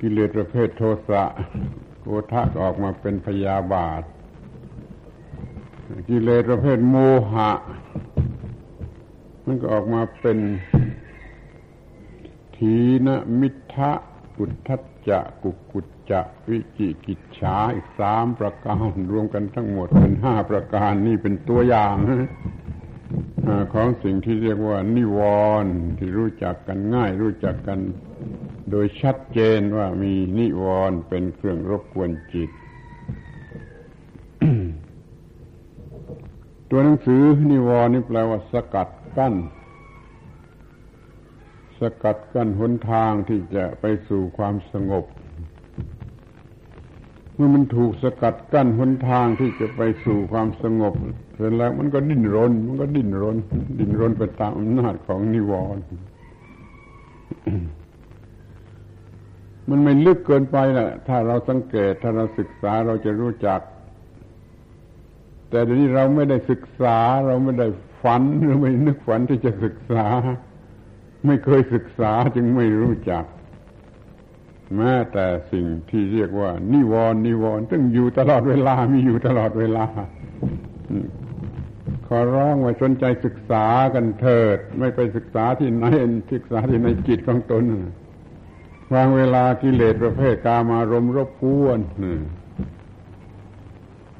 [0.00, 1.24] กิเลสประเภทโทสะ
[2.00, 4.02] โกทะออกมาเป็นพยาบาท
[6.08, 6.96] กิเลสประเภทโม
[7.32, 7.50] หะ
[9.46, 10.38] มันก็ออกมาเป็น
[12.56, 12.74] ที
[13.06, 13.08] น
[13.40, 13.92] มิทะ
[14.38, 16.20] กุทัจจะกุกุจจะ
[16.50, 21.96] วิจิกิจฉาอีกสามประการ รวมกันทั้งหมดเป็นห้าประการนี่เป็นตัวอย่าง
[23.72, 25.18] ของสิ่งที่เรียกว่า นิว
[25.62, 27.78] รณ์ที่รู้จักกันง่าย รู้จักกัน
[28.70, 32.50] โดยชัดเจนว่ามีนิวรณ์เป็นเครื่องรบกวนจิต
[36.70, 39.34] ตัวหนังสือนิวรณ์นี่แปลว่าสกัดกั้น
[41.80, 45.04] สกัดกั้นหนทางที่จะไปสู่ความสงบ
[47.34, 50.94] เมื่อมันถูกสกัดกั้นหนทางที่จะไปสู่ความสงบ
[51.36, 53.36] เสร็จแล้วมันก็ดิ้นรน มันก็ดิ้นรน
[53.78, 55.82] ดิ้นรนไปตามอำนาจของนิวรณ์
[59.68, 63.60] มันไม่ลึกเกินไปนะถ้าเราสังเกตถ้าเราศึกษาเราจะรู้จัก
[65.50, 67.66] แต่เดี๋ยวนี้เราไม่ได้ศึกษา เราไม่ได้
[68.02, 70.06] ฝันหรือไม่นึกฝันที่จะศึกษา
[71.26, 73.24] ไม่เคยศึกษาจึงไม่รู้จัก
[74.76, 79.86] แม้แต่สิ่งที่เรียกว่า นิวรณ์นิวรณ์ซึ่งอยู่ตลอดเวลามีอยู่ตลอดเวลา
[82.06, 85.84] ขอร้องว่าสนใจศึกษากันเถิด ไม่ไปศึกษาที่ไหน
[86.32, 87.64] ศึกษาที่ในจิตของตน
[88.94, 91.78] วางเวลากิเลสประเภทกามารมรบกวน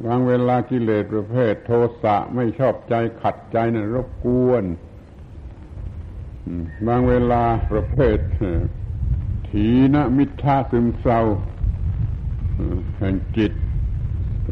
[0.07, 1.71] วางเวลากิเลสประเภท โท
[2.03, 4.65] สะไม่ชอบใจขัดใจนะ่ะรบกวน
[6.87, 8.19] บางเวลาประเภท
[9.49, 11.21] ถีนมิทาซึมเศร้า
[12.99, 13.53] แห่งจิต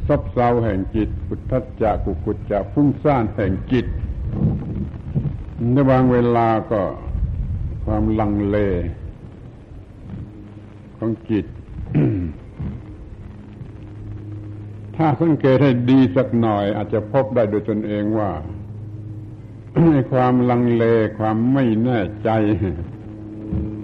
[0.09, 3.87] ซบเซาแห่งจิตพุทธัจจะกุกุจจะฟุ้งซ่านแห่งจิต
[5.73, 6.83] ในบางเวลาก็
[7.85, 8.57] ความลังเล
[10.97, 11.47] ของจิต
[14.97, 18.31] ถ้าสังเกตให้ดีสักหน่อย อาจจะพบได้โดยตนเองว่า
[20.13, 20.85] ความลังเล
[21.19, 22.31] ความไม่แน่ใจ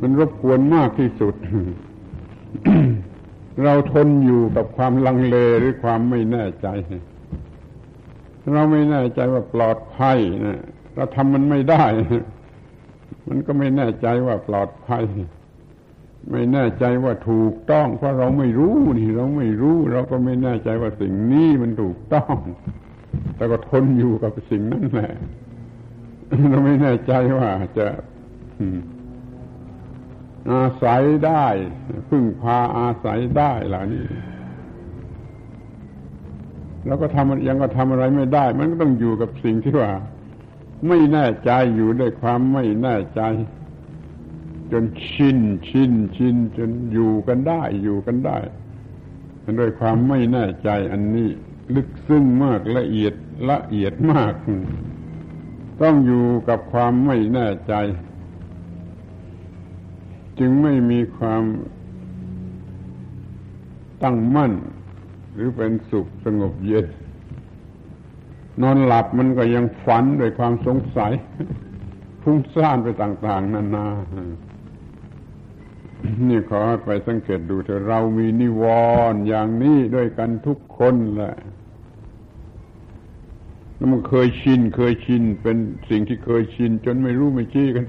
[0.00, 1.34] มันรบกวนมากที่สุด
[3.62, 6.68] เราทนอยู่กับความลังเลหรือความไม่แน่ใจ
[8.54, 10.60] เราไม่แน่ใจว่าปลอดภัยนะ
[10.94, 11.84] เราทำมันไม่ได้
[13.28, 15.04] มันก็ไม่แน่ใจว่าปลอดภัย
[16.30, 22.36] ไม่แน่ใจว่าถูกต้อง เพราะเราไม่รู้นี่ เราไม่รู้ เราก็ไม่แน่ใจว่าสิ่งนี้มันถูกต้อง
[23.36, 25.12] แต่ก็ทนอยู่กับสิ่งนั้นแหละ
[26.50, 27.86] เราไม่แน่ใจว่าจะ
[30.50, 31.46] อาศัยได้
[32.08, 34.04] พึ่งพาอาศัยได้เหล่านี้
[36.86, 39.90] เราก็ทำยังก็ทำอะไรไม่ได้ มันก็ต้องอยู่กับสิ่งที่ว่า
[40.88, 43.22] ไม่แน่ใจอยู่ด้วยความไม่แน่ใจ
[44.72, 48.38] จนชินชินชินจนอยู่กันได้อยู่กันได้
[49.60, 51.28] ด้วยความไม่แน่ใจอันนี้
[51.74, 53.14] ลึกซึ้งมากละเอียด
[53.50, 54.34] ละเอียดมาก
[55.82, 57.74] ต้องอยู่กับความไม่แน่ใจ
[60.38, 61.42] จึงไม่มีความ
[64.02, 64.52] ตั้งมั่น
[65.32, 66.86] หรือเป็นสุขสงบเย็น
[68.62, 71.12] นอนหลับมันก็ยังฝันด้วยความสงสัย
[72.22, 73.86] พุ่งซ่านไปต่าง ๆ นานา
[76.28, 78.64] นี่ขอไปสังเกตดูเถอะเรามีนิว
[79.12, 81.34] รณ์อย่างนี้ด้วยกันทุกคนแหละ
[83.82, 85.56] แล้วมันเคยชินเคยชินเป็น
[85.90, 87.84] สิ่งที่เคยชิน จนไม่รู้ไม่ชี้กัน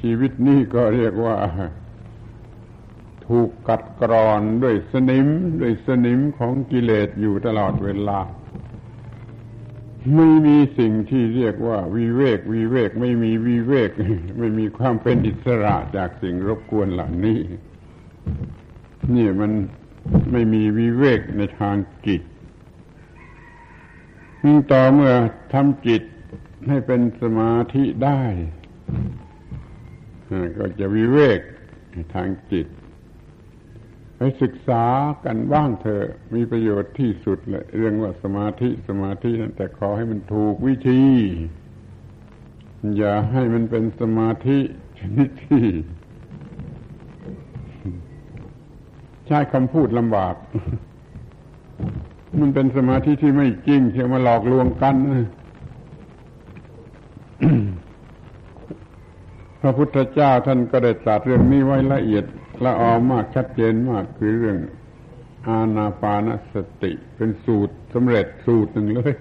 [0.00, 1.36] ชีวิตนี้ก็เรียกว่า
[3.26, 5.28] ถูกกัดกรอนด้วยสนิม
[5.60, 8.18] ด้วยสนิมของกิเลสอยู่ตลอดเวลา
[10.14, 13.90] ไม่มีสิ่งที่เรียกว่าวิเวกวิเวกไม่มีวิเวก
[14.38, 17.40] ไม่มีความเป็นอิสระจากสิ่งรบกวนเหล่านี้
[19.14, 19.52] นี่มัน
[20.32, 22.22] ไม่มีวิเวกในทางจิต
[24.72, 25.12] ต่อเมื่อ
[25.52, 26.02] ทำจิต
[26.68, 28.22] ให้เป็นสมาธิได้
[30.58, 31.40] ก็จะวิเวก
[32.14, 32.66] ทางจิต
[34.16, 34.84] ไปศึกษา
[35.24, 41.02] กันบ้างเถอะมีประโยชน์ที่สุดเลยเรื่องว่าสมาธิสมาธินั้นแต่ขอให้มันถูกวิธี
[42.96, 44.58] อย่าให้มันเป็นสมาธิ
[44.98, 45.64] ชนิดที่
[49.26, 50.34] ใช้คำพูดลำบาก
[52.40, 54.94] มันเป็นสมาธิที่ไม่จริงเที่มาหลอกลวงกัน
[59.60, 62.24] พระพุทธเจ้าท่านก็ได้ตรัสเรื่องนี้ไว้ละเอียด
[62.64, 64.58] ละออมากชัดเจนมากคือเรื่อง
[65.48, 69.14] อาณาปานสติ เป็นสูตรสำเร็จสูตรหนึ่งเลย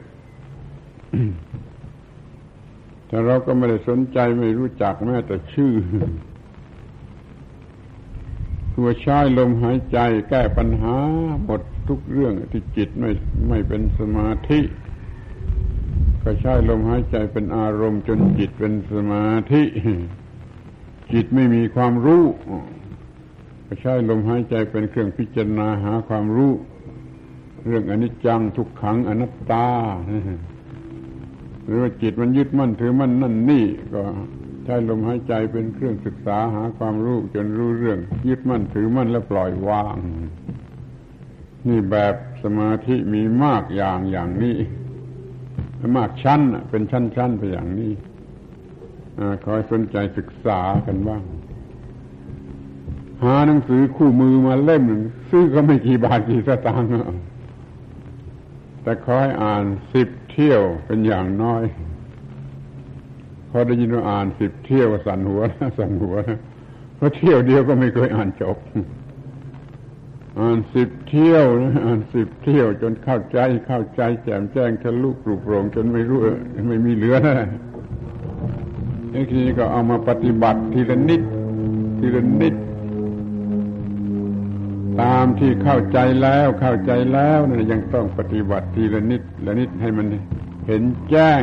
[3.07, 5.73] แต่เราก็ไม่ได้สนใจไม่รู้จักแม้แต่ชื่อ
[8.73, 9.99] ตัวใช้ลมหายใจ
[10.29, 10.95] แก้ปัญหา
[11.45, 13.11] หมด ทุกเรื่องที่จิตไม่
[13.49, 14.59] ไม่เป็นสมาธิ
[16.23, 19.63] ก็ใช้ลมหายใจเป็นอารมณ์จนจิตเป็นสมาธิ
[21.13, 22.23] จิตไม่มีความรู้
[23.65, 26.51] ก็ใช้ลมหายใจเป็นเครื่องพิจารณาหาความรู้
[27.65, 29.67] เรื่องอนิจจังทุกขังอนัตตา
[31.65, 34.01] หรือว่าจิตมันยึดมั่นถือมั่นนั่นนี่ก็
[34.65, 39.97] ใช้ลมหายใจเป็นเครื่องศึกษาหาความรู้จนรู้เรื่อง ยึดมั่นถือมั่นแล้วปล่อยวาง
[41.67, 44.57] นี่แบบสมาธิมีมากอย่างอย่างนี้
[45.97, 47.91] มากชั้นเป็นชั้นๆไปอย่างนี้
[49.45, 51.23] คอยสนใจศึกษากันบ้าง
[53.23, 56.89] หาหนังสือคู่มือมาเล่มหนึ่งซื้อก็ไม่กี่บาทกี่สตางค์
[58.83, 61.63] แต่คอยอ่านสิบเที่ยวเป็นอย่างน้อย
[63.49, 65.41] พอได้ยินว่าอ่านสิบเที่ยวสั่นหัว
[65.77, 66.15] สั่นหัว
[66.95, 68.57] เพราะเที่ยวเดียวก็ไม่เคยอ่านจบ
[70.39, 71.45] อ่านสิบเที่ยว
[71.85, 76.19] อ่านสิบเที่ยว จนเข้าใจเข้าใจ แจ่มแจ้งทะลุปลุกโปร่งจนไม่รู้
[76.69, 77.49] ไม่มีเหลือนะ
[79.13, 81.21] นี่ทีนี้ก็เอามาปฏิบัติทีละนิด
[81.99, 82.55] ทีละนิด
[85.01, 90.07] ตามที่เข้าใจแล้วเข้าใจแล้วนะยังต้องปฏิบัติทีละนิดละนิดให้มัน
[90.67, 91.41] เห็นแจ้ง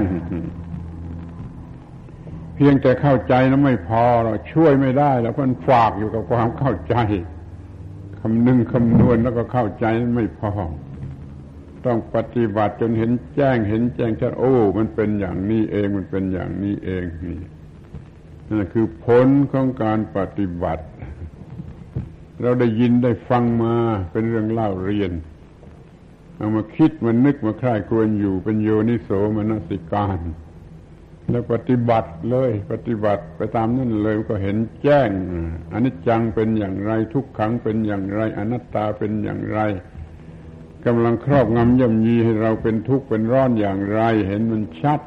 [2.55, 6.97] เพียงแต่เข้าใจนั้นไม่พอเราช่วยไม่ได้ แล้วมันฝากอยู่กับความเข้าใจ
[8.25, 10.53] คำนึงคำนวณแล้วก็เข้าใจไม่พอ
[11.87, 17.39] ต้องปฏิบัติจนเห็นแจ้งเห็นแจ้งชัดโอ้ มันเป็นอย่างนี้เองมันเป็นอย่างนี้เองนี่
[18.49, 20.85] นั่นคือผลของการปฏิบัติ
[22.41, 23.75] เราได้ยินได้ฟังมา
[24.13, 25.13] เป็นเรื่องเล่าเรียน
[26.37, 30.19] เอามาคิดมันนึกมาคลายครวนอยู่เป็นโยนิโสมนสิการ
[31.31, 35.09] แล้วปฏิบัติเลย ปฏิบัติไปตามนั่นเลยก็เห็นแจ้ง
[35.73, 39.59] อนิจจังเป็นอย่างไรทุกขังเป็นอย่างไร อนัตตาเป็นอย่างไร
[40.87, 45.01] กำลังครอบงำย่ำยีให้เราเป็นทุกข์เป็นร้อนอย่างไร เห็นมันชัด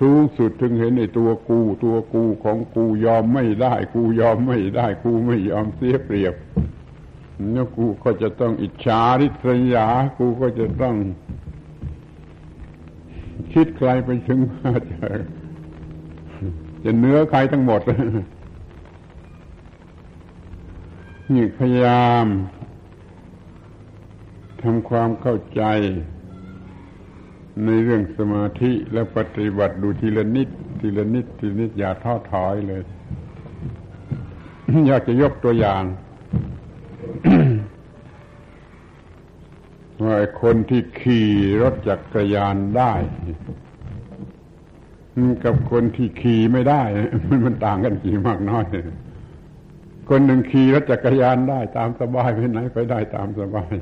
[0.00, 6.34] สูงสุดถึงเห็นในตัวกู ตัวกูของกูยอมไม่ได้ กูยอมไม่ได้ กูไม่ยอมเสียเปรียบ
[7.52, 9.88] แล้วกูก็จะต้องอิจฉาริษยา
[10.18, 10.94] กูก็จะต้อง
[13.54, 15.06] คิดใครไปถึงว่าจะ
[16.84, 17.80] จะเนื้อใครทั้งหมด
[21.32, 22.26] นี่พยายาม
[24.62, 25.62] ทำความเข้าใจ
[27.64, 30.48] ในเรื่องสมาธิและปฏิบัติดูทีละนิด
[30.80, 32.82] ทีละนิด ทีละนิดอย่าท้อถอยเลย
[34.88, 35.82] อยากจะยกตัวอย่าง
[40.02, 41.28] ว่าคนที่ขี่
[41.62, 42.92] รถจักรยานได้
[45.44, 46.82] กับคนที่ขี่ไม่ได้
[47.28, 48.64] มันมันต่างกันกี่มากน้อย
[50.08, 53.72] คนหนึ่งขี่รถจักรยานได้ ตามสบายไปไหนไปได้ตามสบาย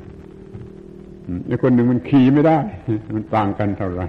[1.25, 2.59] ไอีกคนหนึ่งมันขี่ไม่ได้
[3.15, 4.07] มันต่างกันเท่าไหร่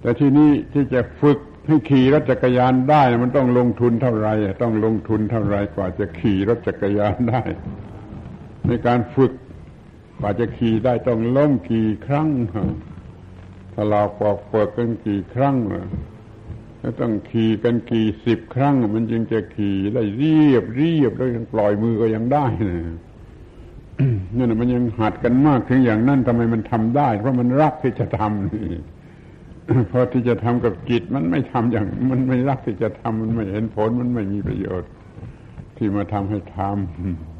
[0.00, 7.42] แต่ที่นี่ที่จะฝึกให้ขี่รถจักรยานได้ มันต้องลงทุนเท่าไหร่ต้องลงทุนเท่าไหร่กว่าจะขี่รถจักรยานได้
[8.66, 9.32] ในการฝึก
[10.18, 12.28] กว่าจะขี่ได้ต้องล้มกี่ครั้ง
[13.72, 15.56] ถ้าเราปอกเปิดกันกี่ครั้ง
[16.80, 22.78] แล้วต้องขี่กันกี่สิบครั้ง มันจึงจะขี่ได้เรียบเรียบแล้วยังปล่อยมือก็ยังได้นะ
[24.36, 28.68] นี่นมันยังหัดกันมากถึงอย่างนั้นทำไมมันทำได้ เพราะมันรักที่จะทำนี่
[29.88, 34.90] เพราะที่จะทำกับจิตมันไม่ทำอย่าง มันไม่รักที่จะทำมันไม่เห็นผลมันไม่มีประโยชน์
[35.76, 37.33] ที่มาทำให้ทำ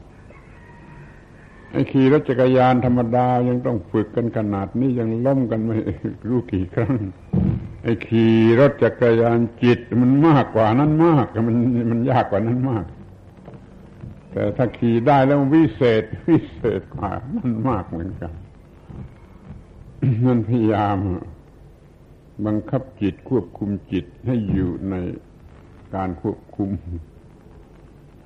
[1.75, 5.77] ไอ้ขี่รถจักรยานธรรมดายังต้องฝึกกันขนาดนี้ยังล้มกันไม่
[6.29, 6.95] รู้กี่ครั้ง
[7.83, 11.57] ไอ้ขี่รถจักรยานจิตมันมากกว่านั้นมากมัน
[11.91, 12.85] มันยากกว่านั้นมาก
[14.33, 18.33] แต่ถ้าขี่ได้แล้ววิเศษวิเศษกว่านั่นมากเหมือนกัน
[20.25, 20.99] นั่นพยายาม
[22.47, 24.95] บังคับจิตควบคุมจิตให้อยู่ใน
[25.95, 26.71] การควบคุม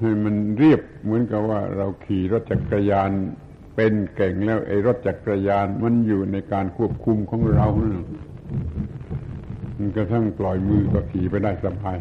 [0.01, 3.11] ให้มันเรียบเหมือนกับว่าเราขี่รถจักรยาน
[3.77, 8.05] เป็นเก่งแล้วไอ้รถจักรยานมันอยู่ในการควบคุมของเรานะ
[9.79, 11.99] มันกระทั่งปล่อยมือก็ขี่ไปได้สบาย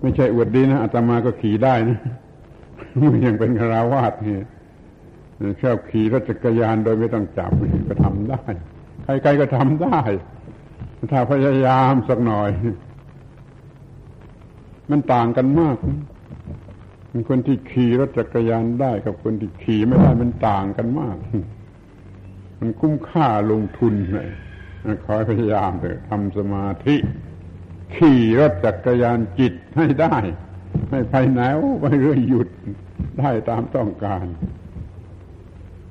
[0.00, 1.98] ไม่ใช่อวดดีนะอาตมาก็ขี่ได้นะ
[3.26, 4.36] ยังเป็นคราวาสนี่
[5.62, 7.50] ชอบขี่รถจักรยานโดยไม่ต้องจับ
[7.88, 8.42] ก็ทำได้
[9.22, 10.00] ใครๆก็ทำได้
[11.12, 12.50] ถ้าพยายามสักหน่อย
[14.90, 15.76] มันต่างกันมาก
[17.28, 21.16] คนที่ขี่รถจักรยานได้กับคนที่ขี่ไม่ได้มันต่างกันมาก
[22.60, 24.28] มันคุ้มค่าลงทุนเลย
[25.04, 26.96] ขอยพยายามเถอะทำสมาธิ
[27.96, 30.16] ขี่รถจักรยานจิตให้ได้
[30.90, 31.40] ให้ไปไหน
[31.80, 32.48] ไปเรื่อยหยุด
[33.18, 34.26] ได้ตามต้องการ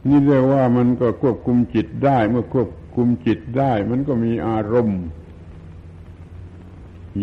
[0.08, 5.02] นี่เรียกว่ามันก็ควบคุมจิตได้ เมื่อควบคุมจิตได้ มันก็มีอารมณ์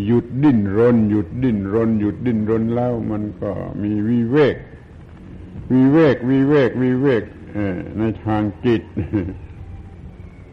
[0.04, 3.50] หยุดดิ้นรน หยุดดิ้นรน หยุดดิ้นรนแล้ว มันก็
[3.82, 4.56] มีวิเวก
[5.72, 7.22] วิเวก วิเวก วิเวก
[7.98, 8.82] ในทางจิต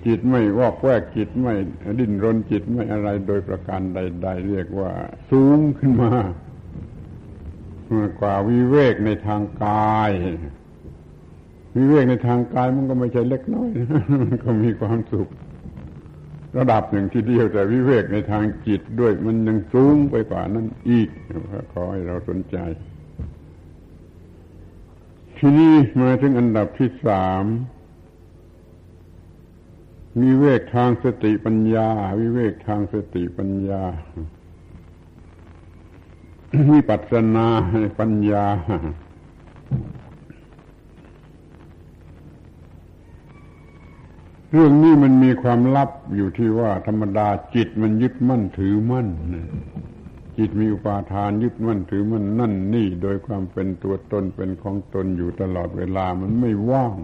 [0.05, 1.53] จิตไม่วอกแวกจิตไม่
[1.99, 4.91] ดิ้นรนจิตไม่อะไรโดยประการใด ๆ เรียกว่า
[5.31, 6.19] สูงขึ้นมา
[8.19, 10.11] กว่าวิเวกในทางกาย
[11.75, 13.69] วิเวกในทางกายมันก็ไม่ใช่เล็กน้อย
[14.23, 15.27] มันก็มีความสุข
[16.57, 21.09] ระดับหนึ่งที่เดียวแต่วิเวกในทางจิตด้วยมันยังสูงไปกว่านั้นอีก
[21.71, 22.57] ขอให้เราสนใจ
[25.37, 27.43] ทีนี้มาถึงอันดับที่สาม
[30.21, 31.89] วิเวกทางสติปัญญา
[32.21, 33.83] วิเวกทางสติปัญญา
[36.73, 37.47] วิปัสสนา
[37.99, 38.45] ปัญญา
[44.57, 49.07] เรื่องนี้มันมีความลับอยู่ที่ว่าธรรมดาจิตมันยึดมั่นถือมั่น
[50.37, 56.95] จิตมีอุปาทานยึดมั่นถือมั่นนั่นนี่โดยความเป็นตัวตนเป็นของตนอยู่ตลอดเวลามันไม่ว่าง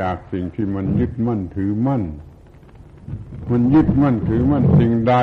[0.00, 2.02] จากสิ่งที่มันยึดมั่นถือมั่น
[3.50, 5.14] มันยึดมั่นถือมั่นสิ่งใด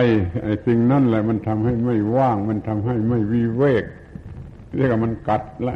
[0.44, 3.84] ไอ้สิ่งนั่นแหละมันทำให้ไม่ว่าง มันทำให้ไม่วิเวก
[4.76, 5.76] เรียกว่ามันกัดละ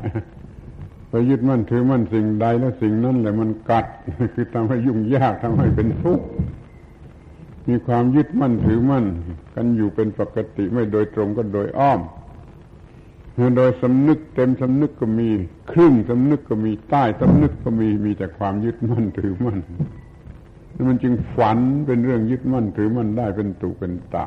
[1.12, 3.86] ไปยึดมั่นถือมั่นสิ่งใดแล้วสิ่งนั้นแหละมันกัด
[4.34, 6.26] คือทำให้ยุ่งยากทำให้เป็นทุกข์
[7.68, 9.05] มีความยึดมั่นถือมั่น
[9.55, 11.99] กันอยู่เป็นปกติไม่โดยตรงก็โดยอ้อม
[13.57, 15.30] โดยสำนึกเต็มสำนึกก็มี
[15.72, 19.59] ครึ่งสำนึกก็มีใต้สำนึกก็มีมีแต่ความยึดมั่นถือมั่น
[20.89, 24.26] มันจึงฝันเป็นเรื่องยึดมั่นถือมั่นได้เป็นตุเป็นตะ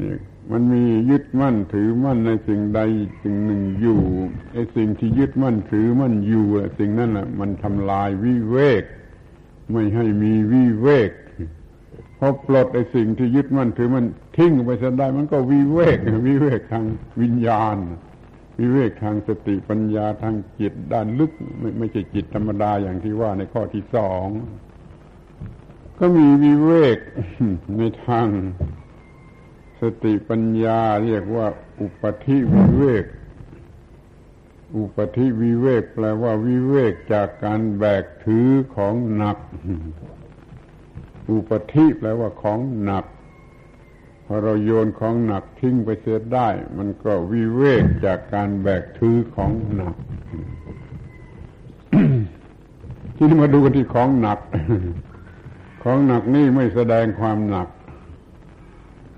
[0.00, 0.12] นี่
[0.52, 2.80] มันมียึดมั่นถือมั่นในสิ่งใด
[3.22, 4.00] สิ่งหนึ่งอยู่
[4.52, 6.46] ไอ้สิ่งที่ยึดมั่นถือมั่นอยู่
[6.78, 8.84] สิ่งนั้นแหละมันทำลายวิเวก
[9.72, 11.10] ไม่ให้มีวิเวก
[12.18, 14.04] พอปลดไอ้สิ่งที่ยึดมั่นถือมัน
[14.36, 15.98] ทิ้งไปเสียได้ มันก็วิเวก
[16.28, 16.84] วิเวกทาง
[17.20, 17.76] วิญญาณ
[18.58, 24.26] วิเวกทางสติปัญญาทางจิตด้านลึก ไม่ไม่ใช่จิตธรรมดาอย่างที่ว่าในข้อที่สอง
[25.98, 26.98] ก็มีวิเวก
[27.78, 28.26] ในทาง
[29.80, 31.46] สติปัญญาเรียกว่า
[31.80, 33.04] อุปธิวิเวก
[34.76, 39.38] อุปธิวิเวกแปลว่าวิเวกจากการแบกถือของหนัก
[41.30, 43.04] อุปธิแปลว่าของหนัก
[44.24, 49.94] พอเราโยนของหนักทิ้งไปเสียได้ มันก็วิเวกจากการแบกถือของหนัก
[53.16, 54.38] ที่นี่มาดูกันที่ของหนัก
[55.84, 57.68] ของหนักนี่ไม่แสดงความหนัก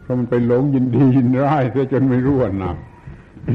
[0.03, 2.77] เพราะมันไปหลงยินดียินร้ายเสียจนไม่รู้ว่าหนัก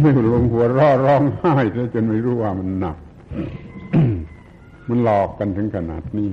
[0.01, 2.97] ไม่หลงหัวร่อร้องไห้เสียจนไม่รู้ว่ามันหนัก
[4.87, 6.31] มันหลอกกันถึงขนาดนี้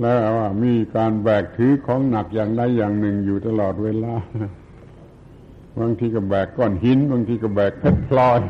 [0.00, 4.14] แล้วว่ามีการแบกถือของหนักอย่างใดอย่างหนึ่งอยู่ตลอดเวลา
[5.80, 8.40] บางทีก็แบกก้อนหิน บางทีก็แบกเพชรพลอย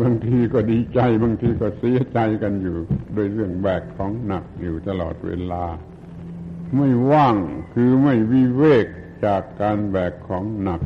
[0.00, 2.76] บางทีก็ดีใจ บางทีก็เสียใจกันอยู่
[3.14, 5.64] โดยเรื่องแบกของหนักอยู่ตลอดเวลา
[6.76, 7.36] ไม่ว่าง
[7.74, 8.86] คือไม่วิเวก
[9.24, 10.80] จากการแบกของหนัก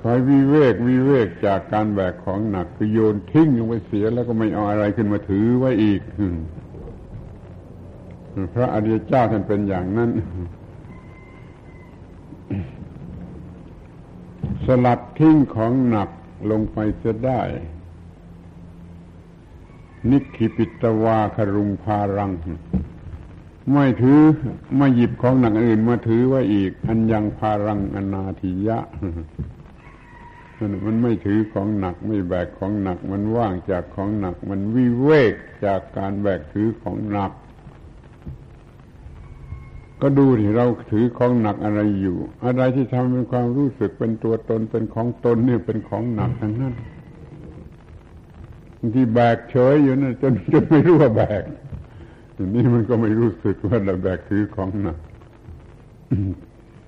[0.00, 6.00] คอยวิเวกวิเวกจากการแบกของหนักคือโยนทิ้งลงไปเสียแล้วก็ไม่เอาอะไรขึ้นมาถือไว้อีก
[8.54, 10.10] พระอริยเจ้าท่านเป็นอย่างนั้น
[14.66, 16.10] สลัดทิ้งของหนัก
[16.50, 17.40] ลงไปเสียได้
[20.10, 22.32] นิคิปิตวาคารุงพารัง
[23.72, 24.20] ไม่ถือ
[24.76, 28.78] ไม่หยิบของหนักอื่นมาถือไว้อีก อันยังพารังอนาทิยะ
[30.84, 35.34] มันไม่ถือของหนัก ไม่แบกของหนัก มันว่างจากของหนัก มันวิเวก
[35.64, 37.32] จากการแบกถือของหนัก
[40.00, 46.74] ก็ดูที่เราถือของหนักอะไรอยู่ อะไรที่ทำเป็นความรู้สึกเป็นตัวตนเป็นของตนเนี่ยเป็นของหนักทั้งนั้น
[48.94, 51.42] ที่แบกเฉยอยู่นั่นจนจนไม่รู้ว่าแบก
[52.36, 54.98] ทีนี่มันก็ไม่รู้สึกว่าเราแบกถือของหนัก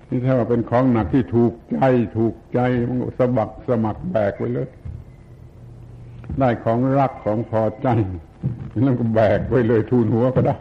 [0.09, 1.79] นี่ถ้าว่าเป็นของหนักที่ถูกใจ
[2.17, 4.69] ถูกใจมันสะบักสมัครแบกไว้เลย
[6.39, 7.89] ได้ของรักของพอใจ
[8.83, 10.57] แล้วก็แบกไว้เลยทูลหัวก็ได้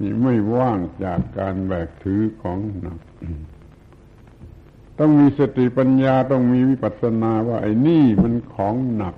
[0.00, 2.98] นี่ไม่ว่างจากการแบกถือของหนัก
[4.98, 9.14] ต้องมีสติปัญญาต้องมีวิปัสสนาว่าไอ้นี่มันของหนัก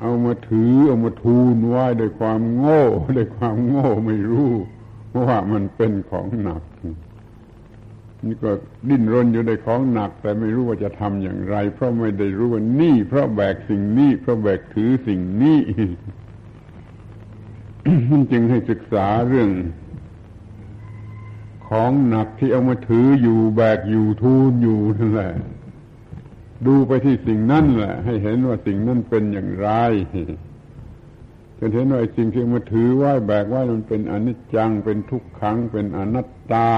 [0.00, 2.82] เอามาถือเอามาทูลไว้ด้วยความโง่
[3.16, 4.52] ด้วยความโง่ไม่รู้
[5.26, 6.62] ว่ามันเป็นของหนัก
[8.24, 8.50] นี่ก็
[8.88, 15.60] ดิ้นรนอยู่ในของหนัก แต่ไม่รู้ว่าจะทำอย่างไร เพราะไม่ได้รู้ว่านี่ เพราะแบกสิ่งนี้ เพราะแบกถือสิ่งนี้
[18.32, 19.50] จึงให้ศึกษาเรื่อง
[21.68, 25.32] ของหนักที่เอามาถืออยู่แบกอยู่ทูลอยู่นั่นแหละ
[26.66, 29.70] ดูไปที่สิ่งนั่นแหละ ให้เห็นว่าสิ่งนั้นเป็นอย่างไร
[31.58, 36.70] จนเห็นว่าสิ่งที่มาถือไว้แบกไว้มันเป็นอนิจจัง เป็นทุกขัง เป็นอนัตตา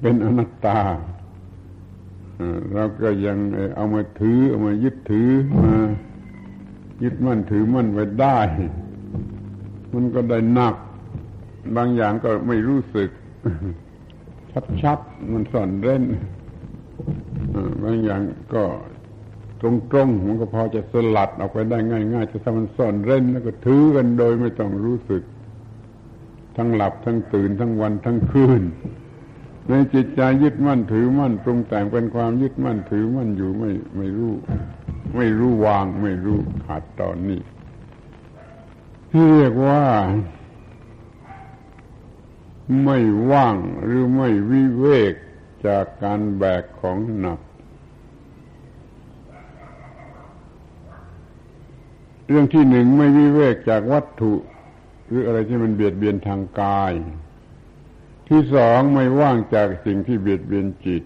[0.00, 0.80] เป็นอนัตตา
[2.72, 3.38] เราก็ยัง
[3.76, 5.30] เอามาถือ เอามายึดถือ
[5.62, 5.74] มา
[7.02, 8.38] ยึดมั่นถือมั่นไว้ได้
[9.92, 10.74] มันก็ได้หนัก
[11.76, 13.10] บางอย่างก็ไม่รู้สึก
[14.82, 16.02] ชัดๆมันซ่อนเร้น
[17.82, 18.20] บางอย่าง
[18.54, 18.64] ก็
[19.62, 19.64] ต
[19.96, 25.22] รงๆมันก็พอจะสลัดออกไปได้ง่ายๆจะทำมันซ่อนเร้นแล้วก็ถือกันโดยไม่ต้องรู้สึก
[26.56, 28.62] ทั้งหลับทั้งตื่นทั้งวันทั้งคืน
[29.68, 34.32] ในจิตใจยึดมั่นถือมั่นปรุงแต่งเป็นความยึดมั่นถือมั่นอยู่ไม่ไม่รู้
[35.16, 37.40] ไม่รู้วางไม่รู้ขาดตอนนี้
[39.36, 39.82] เรียกว่า
[42.84, 42.98] ไม่
[43.30, 45.14] ว่างหรือไม่วิเวก
[45.66, 47.40] จากการแบกของหนัก
[52.28, 54.34] เรื่องที่หนึ่งไม่วิเวกจากวัตถุ
[55.06, 56.92] หรืออะไรที่มันเบียดเบียนทางกาย
[58.28, 61.04] ที่สองไม่ว่างจากสิ่งที่เบียดเบียนจิต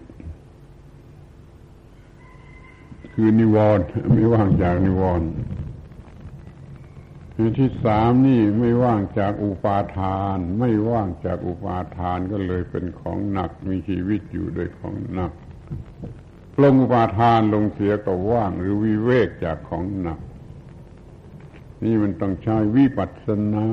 [3.13, 5.27] คือนิวรณ์ไม่ว่างจากนิวรณ์
[7.59, 15.31] ที่สามนี่ไม่ว่างจากอุปาทาน ไม่ว่างจากอุปาทานก็เลยเป็นของหนักมีชีวิตอยู่โดยของหนัก
[16.61, 20.19] ลงอุปาทานลงเสียก็ว่างหรือวิเวกจากของหนัก
[21.83, 23.67] นี่มันต้องใช้วิปัสสนา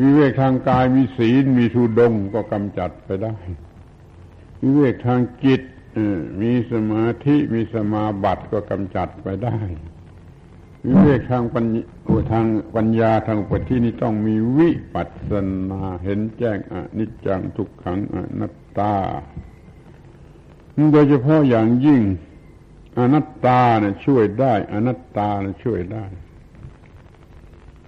[0.00, 3.36] วิเวกทางกายมีศีลมีทุดงก็กำจัดไปได้
[4.62, 5.62] วิเวกทางจิต
[6.40, 9.58] มีสมาธิมีสมาบัติก็กำจัดไปได้
[10.86, 11.64] วิเวกทางปัญ
[12.32, 15.32] ทางปัญญาทางปัจจินี่ต้องมีวิปัสส
[15.70, 18.94] นาเห็นแจ้งอนิจจังทุกขังอนัตตา
[20.92, 22.02] โดยเฉพาะอย่างยิ่ง
[22.98, 26.04] อนัตตาเนี่ยช่วยได้ อนัตตาเนี่ยช่วยได้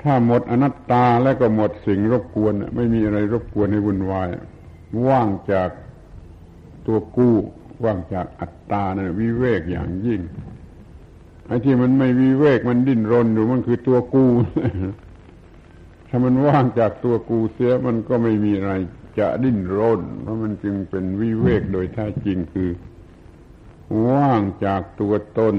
[0.02, 4.28] ถ้าหมดอนัตตาแล้วก็หมดสิ่งรบกวน ไม่มีอะไรรบกวนให้วุ่นวาย
[5.08, 5.70] ว่างจาก
[6.86, 7.36] ตัวกู้
[7.84, 10.20] ว่างจากอัตตานะวิเวกอย่างยิ่ง
[11.52, 14.26] อ้ที่มันไม่วิเวกมันดิ้นรนอยู่มันคือตัวกู
[16.08, 18.72] ถ้ามันว่างจากตัวกูเสียมันก็ไม่มีอะไร
[19.18, 22.70] จะดิ้นรน เพราะมันจึงเป็นวิเวกโดยแท้จริงคือ
[24.06, 25.54] ว่างจากตัวตน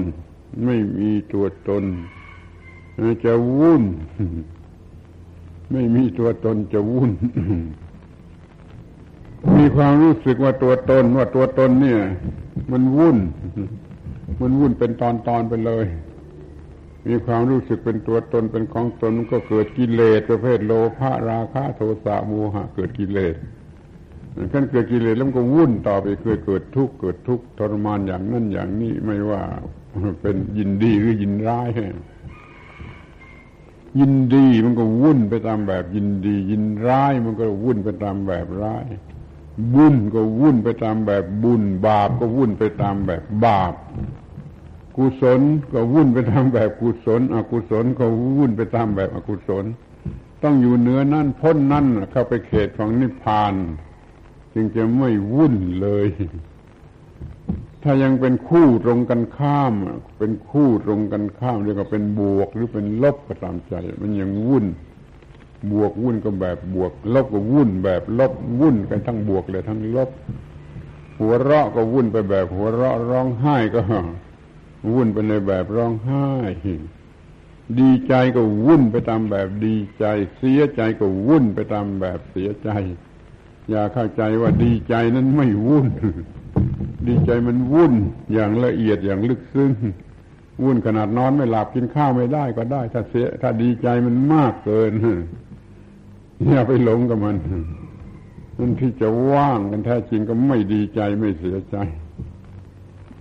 [0.64, 1.84] ไม่มีตัวตน
[3.24, 3.84] จะวุ่น
[5.72, 7.10] ไม่มีตัวตนจะวุ่น
[9.58, 12.00] มีความรู้สึกว่าตัวตนว่าตัวตนเนี่ย
[12.70, 13.18] มันวุ่น
[14.40, 15.86] มันวุ่นเป็นตอนตอนไปเลย
[17.06, 23.34] มีความรู้สึกเป็นตัวตนเป็นของตนก็เกิดกิเลสประเภทโลภะราคะโทสะโมหะ เกิดกิเลส
[24.52, 29.42] ขั้นเกิดกิเลสแล้วก็วุ่นต่อไปเคยเกิดทุกข์เกิดทุกข์ทรมานอย่างนั้นอย่างนี้ไม่ว่า
[30.20, 31.68] เป็นยินดีหรือยินร้าย
[33.98, 38.86] ยินดีมันก็วุ่นไปตามแบบยินดี ยินร้ายมันก็วุ่นไปตามแบบร้าย
[39.74, 43.74] บุญก็วุ่นไปตามแบบบุญ บาปก็วุ่นไปตามแบบบาป
[44.96, 45.40] กุศล
[45.72, 49.64] ก็วุ่นไปตามแบบกุศล อกุศลก็วุ่นไปตามแบบอกุศล
[50.42, 53.54] ต้องอยู่เหนือนั่นพ้นนั่นเข้าไปเขตของนิพพาน
[54.54, 56.08] จึงจะไม่วุ่นเลย
[57.82, 59.74] ถ้ายังเป็นคู่ตรงกันข้าม
[60.18, 64.66] เป็นคู่ตรงกันข้ามเรียกว่าเป็นบวกหรือเป็นลบก็ตามใจ มันยังวุ่น
[65.72, 70.10] บวกวุ่นก็แบบบวก ลบก็วุ่นแบบลบวุ่นกันทั้งบวกเลยทั้งลบ
[71.18, 73.80] หัวเราะก็วุ่นไปแบบ หัวเราะร้องไห้ก็
[74.92, 76.28] วุ่นไปในแบบร้องไห้
[77.80, 80.04] ดีใจก็วุ่นไปตามแบบดีใจ
[80.36, 82.70] เสียใจก็วุ่นไปตามแบบเสียใจ
[83.70, 85.86] อย่าเข้าใจว่าดีใจนั้นไม่วุ่น
[87.08, 87.94] ดีใจมันวุ่น
[88.32, 89.72] อย่างละเอียดอย่างลึกซึ้ง
[90.62, 94.92] วุ่นขนาดนอนไม่หลับกินข้าวไม่ได้ก็ได้ ถ้าเสียถ้าดีใจมันมากเกิน
[96.50, 97.36] อย่าไปหลงกับมัน
[98.58, 101.76] นั่นที่จะว่างกันแท้จริงก็ไม่ดีใจไม่เสียใจ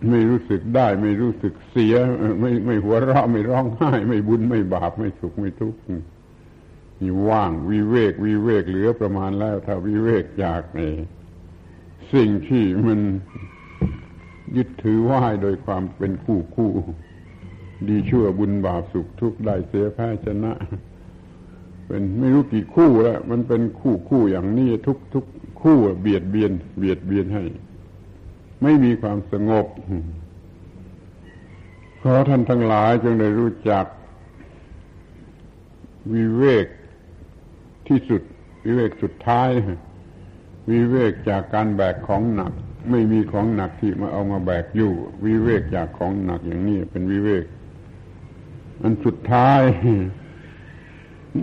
[0.09, 1.95] ไม่รู้สึกได้ไม่รู้สึกเสีย
[2.41, 10.79] ไม่ไม่หัวเราะไม่ร้องไห้ ไม่บุญไม่บาปไม่สุขไม่ทุกข์นี่ว่างวิเวกวิเวกเหลือประมาณแล้ว ถ้าวิเวกจากใน
[12.13, 12.99] สิ่งที่มัน
[14.55, 16.71] ยึดถือว่าโดยความเป็นคู่คู่
[17.87, 20.53] ดีชั่วบุญบาปสุขทุกข์ได้เสียแพ้ชนะ
[21.87, 25.25] เป็นไม่รู้กี่คู่แล้ว มันเป็นคู่คู่อย่างนี้ทุกทุก
[25.61, 27.43] คู่เบียดเบียน เบียดเบียนให้
[28.61, 29.65] ไม่มีความสงบ
[32.01, 33.85] ขอท่านทั้งหลายจงได้รู้จัก
[36.13, 36.67] วิเวก
[37.87, 38.21] ที่สุด
[38.65, 39.49] วิเวกสุดท้าย
[40.69, 42.51] วิเวกจากการแบกของหนัก
[42.91, 44.91] ไม่มีของหนักที่มาเอามาแบกอยู่
[45.25, 47.45] วิเวกจากของหนักอย่างนี้เป็นวิเวก
[48.81, 49.61] อันสุดท้าย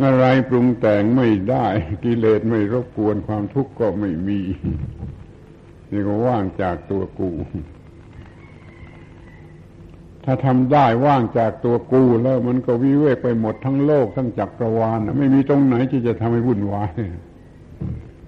[0.04, 1.66] อะไรปรุงแต่งไม่ได้
[2.04, 4.40] กิเลสไม่รบกวนความทุกข์ก็ไม่มี
[5.90, 7.30] นี่ก็ว่างจากตัวกู
[10.24, 16.92] ถ้าทำได้ว่างจากตัวกูแล้วมันก็วิเวกไปหมดทั้งโลกทั้งจักรวาลไม่มีตรงไหนที่จะทำให้วุ่นวาย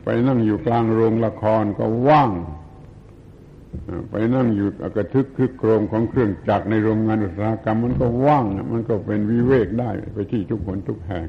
[0.05, 2.31] ไปนั่งอยู่กลางโรงละครก็ว่าง
[4.11, 11.27] ไปนั่งอยู่กระทึกคึกโครมของเครื่องจักรในโรงงานอุตสาหกรรมมันก็ว่างมันก็เป็นวิเวกได้ไปที่ทุกคนทุกแห่ง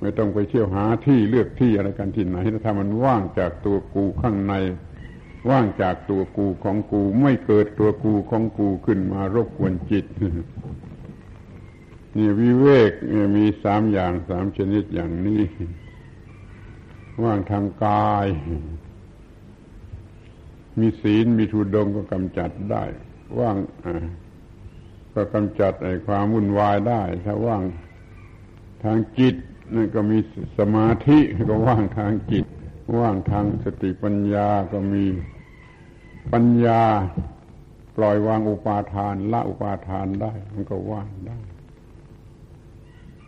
[0.00, 4.54] ไม่ต้องไปเที่ยวหาที่เลือกที่อะไรกันที่ไหนถ้ามันว่างจากตัวกูข้างใน
[5.50, 10.04] ว่างจากตัวกูของกู ไม่เกิดตัวกูของกูขึ้นมารบกวนจิต
[12.16, 12.92] นี่วิเวก
[13.36, 15.42] มีสามอย่างสามชนิดอย่างนี้
[17.24, 18.26] ว่างทางกาย
[20.80, 22.84] มีศีลมีทุดงก็กำจัดได้
[23.38, 23.56] ว่าง
[25.14, 27.62] ก็กำจัดไอ้ความวุ่นวายได้ ถ้าว่าง
[28.84, 29.34] ทางจิต
[29.74, 30.18] นั่นก็มี
[30.58, 31.18] สมาธิ
[31.50, 32.44] ก็ว่างทางจิต
[33.00, 35.04] ว่างทางสติปัญญาก็มี
[36.32, 36.82] ปัญญา
[37.96, 41.38] ปล่อยวางอุปาทาน ละอุปาทานได้ มันก็ว่างได้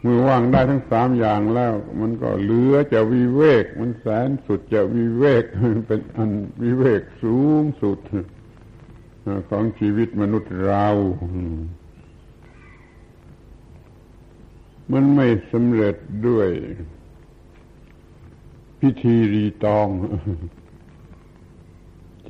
[0.00, 5.44] เมื่อว่างได้ทั้งสามอย่างแล้ว มันก็เหลือจะวิเวก มันแสนสุดจะวิเวก
[5.86, 6.30] เป็นอัน
[6.62, 7.98] วิเวกสูงสุด
[9.50, 10.88] ของชีวิตมนุษย์เรา
[14.92, 15.96] มันไม่สำเร็จ
[16.28, 16.48] ด้วย
[18.80, 19.88] พิธีรีตอง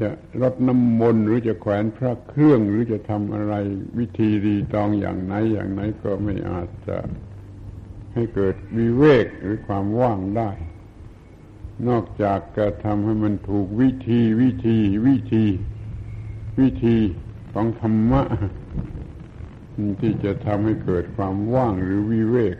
[0.00, 0.08] จะ
[0.42, 3.54] รดน้ำมนต์หรือจะแขวนพระเครื่องหรือจะทำอะไร
[3.98, 6.98] วิธีรีตองอย่างไหนอย่างไหนก็ไม่อาจจะ
[8.14, 10.50] ให้เกิดวิเวกหรือความว่างได้
[11.88, 15.44] นอกจากจะทำให้มันถูกวิธีวิธีวิธี
[16.60, 16.96] วิธี
[17.52, 18.22] ของธรรมะ
[20.00, 22.56] ที่จะทำให้เกิดความว่างหรือวิเวก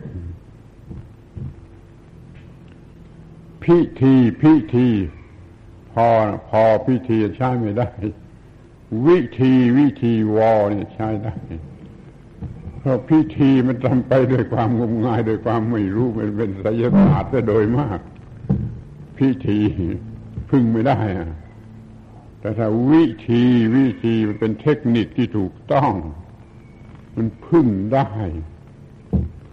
[3.63, 4.89] พิธีพิธี
[5.91, 6.07] พอ
[6.49, 7.89] พอพิธีใช้ไม่ได้
[9.07, 11.35] วิธีวิธีวอเนี่ยใช้ได้
[12.81, 17.99] เพราะพิธีมันทำไปด้วยความงมงายด้วยความไม่รู้มันเป็นไสยศาสตร์โดยมาก
[19.17, 19.59] พิธี
[20.49, 20.99] พึ่งไม่ได้
[22.39, 23.43] แต่ถ้าวิธี
[23.75, 25.93] วิธีมันเป็นเทคนิคที่ถูกต้อง
[27.15, 28.09] มันพึ่งได้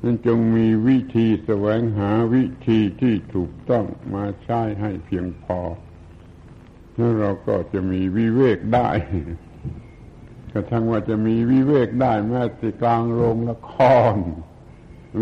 [0.02, 5.60] นั่นจงมีวิธีแสวงหาวิธีที่ถูกต้องมาใช้ให้เพียงพอ
[6.96, 8.88] แล้วเราก็จะมีวิเวกได้
[10.58, 13.72] ระทั่งว่าจะมีวิเวกได้แม้ที่กลางโรงละค
[14.14, 14.16] ร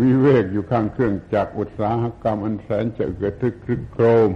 [0.01, 4.33] วิเวกอยู่ข้างเครื่องจักรอุตสาหกรรมอันแสนจะเกิดทึกครึกโครม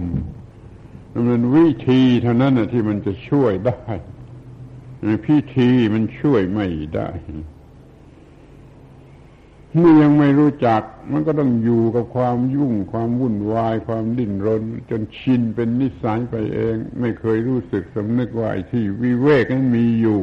[1.28, 3.80] มันวิธีเท่านั้นนะที่มันจะช่วยได้
[5.26, 7.08] พิธีมันช่วยไม่ได้
[9.76, 10.82] เมื่อยังไม่รู้จัก
[11.12, 20.22] มันก็ต้องอยู่กับความยุ่งความวุ่นวาย ความดิ้นรน จนชินเป็นนิสัยไปเอง ไม่เคยรู้สึกสำนึกว่าไอ้ที่วิเวกนั้นมีอยู่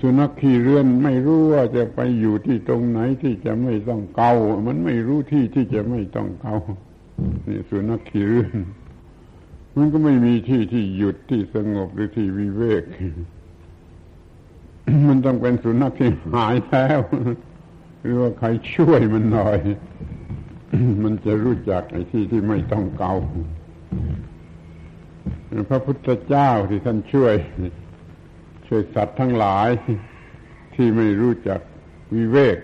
[0.00, 4.32] สุนัขขี่เรือนไม่รู้ว่าจะไปอยู่ที่ตรงไหนที่จะไม่ต้องเกา
[4.66, 6.54] มันไม่รู้ที่ที่จะไม่ต้องเกา
[7.48, 8.56] นี่สุนัขขี่เรือน
[9.76, 12.84] มันก็ไม่มีที่ที่หยุดที่สงบหรือที่วิเวก
[15.08, 17.00] มันต้องเป็นสุนัขที่หายแล้ว
[18.02, 19.58] หรือว่าใครช่วยมันหน่อย
[21.02, 23.12] มันจะรู้จักไอ้ที่ที่ไม่ต้องเกา
[25.68, 27.34] พระพุทธเจ้าที่ท่านช่วย
[28.74, 29.68] ช่สัตว์ทั้งหลาย
[30.74, 31.60] ที่ไม่รู้จัก
[32.14, 32.58] วิเวก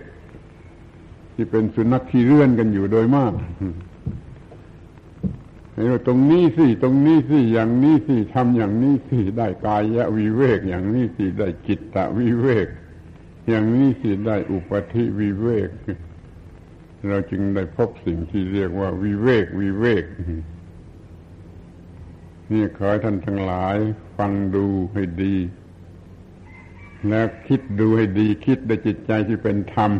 [1.33, 3.33] ที่เป็นสุนัขขี้เรื่อนกันอยู่โดยมาก
[5.73, 12.67] ให้เราตรงนี้สิตรงนี้สิอย่างนี้สิทำอย่างนี้สิได้กายะวิเวก อย่างนี้สิได้จิตตะวิเวก
[13.49, 15.69] อย่างนี้สิได้อุปธิวิเวก
[17.07, 20.05] เราจึงได้พบสิ่งที่เรียกว่า วิเวกวิเวก
[22.51, 23.77] นี่ขอให้ท่านทั้งหลาย
[24.17, 25.35] ฟังดูให้ดี
[27.09, 29.91] แล้วคิดดูให้ดีคิดด้วยจิตใจที่เป็นธรรม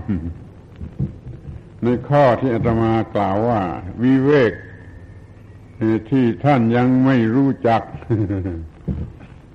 [1.84, 3.60] ในข้อที่อาตมากล่าวว่า
[4.04, 4.54] วิเวก
[6.10, 7.82] ที่ท่านยังไม่รู้จัก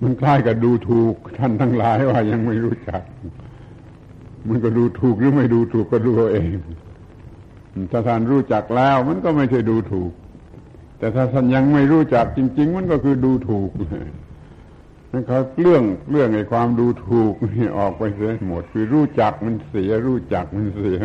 [0.02, 3.02] มันคล้ายกับดูถูก ท่านทั้งหลายว่ายังไม่รู้จัก
[4.48, 6.50] มันก็ดูถูกหรือไม่ดูถูกก็ดูเอง
[7.90, 10.12] ถ้าท่านรู้จักแล้ว มันก็ไม่ใช่ดูถูก
[10.98, 13.70] แต่ถ้าท่านยังไม่รู้จักจริง ๆ มันก็คือดูถูก
[15.10, 21.00] นั่นเขาเรื่องเรื่องไอ้ความดูถูกนี่ออกไปเสียหมด คือรู้จักมันเสีย รู้จักมันเสีย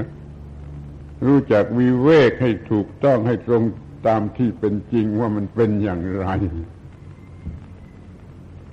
[1.27, 3.63] รู้จักวิเวกให้ถูกต้องให้ตรง
[4.07, 6.27] ตามที่เป็นจริงว่ามันเป็นอย่างไร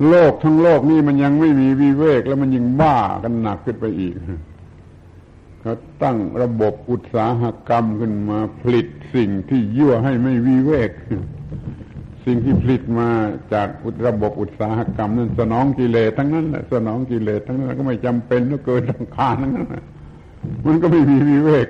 [0.09, 4.15] โลกทั้งโลกนี่มันยังไม่มีวิเวกแล้วมันยังบ้ากันหนักขึ้นไปอีก
[5.61, 10.91] เขาตั้งระบบอุตสาหกรรมขึ้นมาผลิตสิ่งที่ยั่วให้ไม่วิเวก
[12.29, 13.11] สิ่งที่ผลิตมา
[13.53, 13.69] จาก
[14.07, 19.69] ระบบอุตสาหกรรมนั้นสนองกิเลสทั้งนั้นแหละสนองกิเลสทั้งนั้นก็ไม่จำเป็นต้องเกินต้องคาทั้งนั้น
[20.67, 21.69] มันก็ไม่มีวิเวก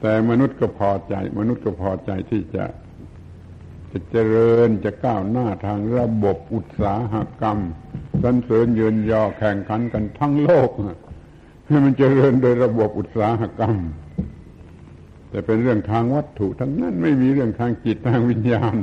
[0.00, 2.64] แต่มนุษย์ก็พอใจ มนุษย์ก็พอใจที่จะ
[3.90, 7.58] จะเจริญจะก้าวหน้าทางระบบอุตสาหกรรม
[8.22, 10.70] สรรเสริญยืนยอแข่งขันกันทั้งโลก
[11.66, 13.76] ให้มันเจริญโดยระบบอุตสาหกรรม
[15.36, 18.76] แต่เป็นเรื่องทางวัตถุทั้งนั้นไม่มีเรื่องทางจิตทางวิญญาณ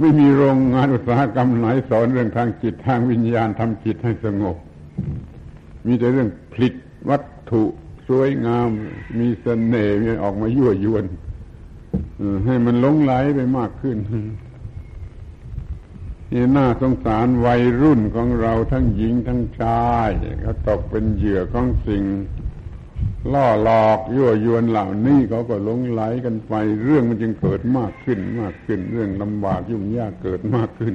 [0.00, 4.56] ไม่มีโรงงานอุตสาหกรรมไหนสอนเรื่องทางจิตทางวิญญาณทำจิตให้สงบ
[5.86, 6.74] มีแต่เรื่องผลิต
[7.10, 7.62] วัตถุ
[8.08, 8.68] สวยงาม
[9.18, 11.04] มีเสน่ห์มีออกมายั่วยวน
[12.46, 13.96] ให้มันลงไหลไปมากขึ้น
[16.32, 20.10] นี่น่าสงสารวัยรุ่นของเราทั้งหญิงทั้งชาย
[20.42, 22.02] เขาตกเป็นเหยื่อของสิ่ง
[23.32, 26.54] ล่อหลอกยั่วยวนเหล่านี้เขาก็หลงไหลกันไป
[26.84, 30.94] เรื่องมันจึงเกิดมากขึ้นมากขึ้น เรื่องลำบากยุ่งยากเกิดมากขึ้น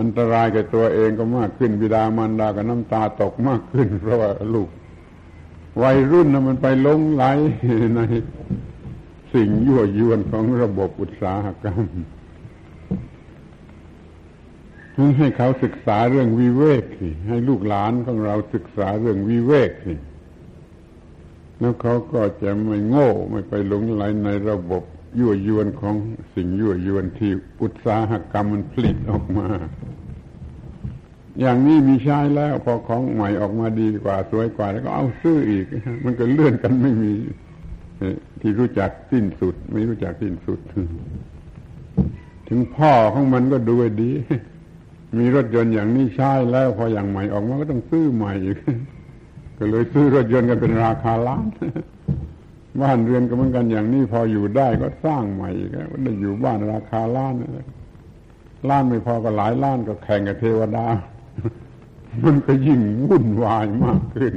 [0.00, 4.68] อันตรายกับตัวเองก็มากขึ้นบิดามารดาก็น้ำตาตกมากขึ้น เพราะว่าลูก
[5.82, 7.24] วัยรุ่นนะมันไปลงไหล
[7.96, 8.00] ใน
[9.34, 11.84] สิ่งยั่วยวนของระบบอุตสาหกรรม
[14.96, 19.94] นั้นให้เขาศึกษาเรื่องวิเวกสิให้ลูกหลานของเราศึกษาเรื่องวิเวกสิ
[21.60, 24.82] แล้วเขาก็จะไม่โง่ไม่ไปหลงไหลในระบบ
[25.18, 25.96] ยั่วยวนของ
[26.34, 27.32] สิ่งยั่วยวนที่
[27.62, 29.48] อุตสาหกรรมมันผลิตออกมา
[31.40, 35.66] อย่างนี้มีใช้แล้ว พอของใหม่ออกมาดีกว่า สวยกว่าแล้วก็เอาซื้ออีก
[36.04, 37.14] มันก็เลื่อนกันไม่มี
[38.40, 40.58] ที่รู้จักสิ้นสุด ไม่รู้จักสิ้นสุด
[42.48, 44.12] ถึงพ่อของมันก็ดูดี
[45.18, 48.56] มีรถยนต์อย่างนี้ใช้แล้ว พออย่างใหม่ออกมาก็ต้องซื้อใหม่อีก
[49.58, 51.46] ก็เลยซื้อรถยนต์กันเป็นราคาล้าน
[52.82, 57.34] บ้านเรือนก็เหมือนกันอย่างนี้พออยู่ได้ก็สร้างใหม่กก็ได้อยู่บ้านราคาล้าน
[58.68, 60.86] ล้านไม่พอก็หลายล้านก็แข่งกับเทวดา
[62.24, 64.34] มันก็ยิ่งวุ่นวายมากขึ้น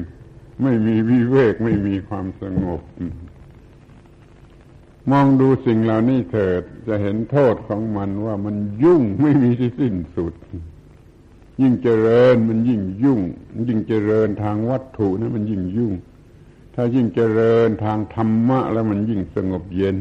[0.64, 2.82] ไม่มีวิเวกไม่มีความสงบ
[5.12, 10.34] มองดูสิ่งเหล่านี้เถิดจะเห็นโทษของมันว่ามันยุ่งไม่มีที่สิ้นสุด
[11.62, 13.22] ยิ่งเจริญมันยิ่งยุ่ง
[13.68, 15.94] ยิ่งเจริญทางวัตถุนะมันยิ่งยุ่ง
[16.74, 19.96] ถ้ายิ่งเจริญทางธรรมะ แล้วมันยิ่งสงบเย็น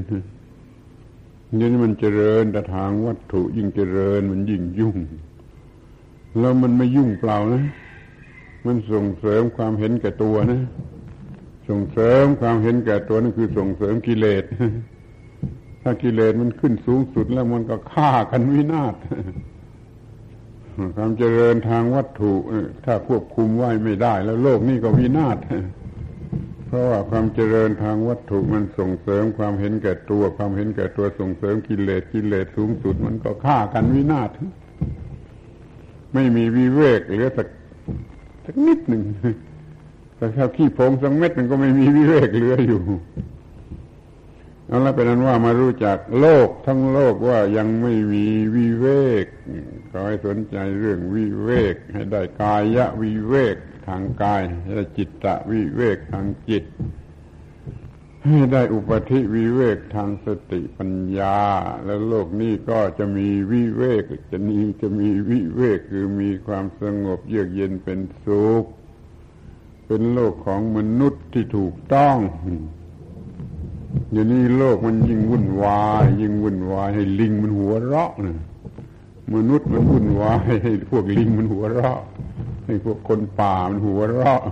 [1.57, 4.97] เดี๋ยวนี้มันเจริญแต่ทางวัตถุ ยิ่งเจริญมันยิ่งยุ่ง
[6.41, 7.65] แล้วมันไม่ยุ่งเปล่านะ
[8.67, 10.61] มันส่งเสริมความเห็นแก่ตัวนะ
[11.69, 14.45] ส่งเสริมความเห็นแก่ตัวนั่นคือส่งเสริมกิเลส
[15.83, 18.95] ถ้ากิเลสมันขึ้นสูงสุดแล้วมันก็ฆ่ากันวินาศ
[20.97, 22.33] ความเจริญทางวัตถุ
[22.85, 25.37] ถ้าควบคุมไว้ไม่ได้ แล้วโลกนี้ก็วินาศ
[26.67, 34.31] เพราะว่าความเจริญทางวัตถุมันส่งเสริมความเห็นแก่ตัว ความเห็นแก่ตัวส่งเสริมกิเลสกิเลสสูงสุด มันก็ฆ่ากันวินาศ
[36.15, 37.49] ไม่มีวิเวกเหลือสัก
[38.45, 39.03] สักนิดหนึ่ง
[40.17, 42.81] แต่ถ้าขี้ผงสักเม็ดมันก็ไม่มีวิเวกเหลืออยู่
[44.69, 48.89] เอาละเป็นนั้นว่ามารู้จักโลกทั้งโลกว่ายังไม่มีวิเว
[49.25, 49.27] ก
[49.91, 53.57] ขอให้สนใจเรื่องวิเวก ให้ได้กายะวิเวก
[53.87, 56.65] ทางกายให้ได้จิตตะวิเวกทางจิต
[58.27, 61.39] ให้ได้อุปธิวิเวกทางสติปัญญา
[61.85, 68.65] แล้วโลกนี้ก็จะมีวิเวกจะนี้จะมีวิเวกคือมีความสงบเยือกเย็นเป็นสุข
[69.87, 72.17] เป็นโลกของมนุษย์ที่ถูกต้อง
[74.13, 78.37] อย่างนี้โลกมันยิ่งวุ่นวายยิ่งวุ่นวายให้ลิงมันหัวเราะนะ
[79.35, 82.01] มนุษย์มันวุ่นวายให้พวกลิงมันหัวเราะ
[82.67, 84.43] ให้พวกคนป่ามันหัวเราะ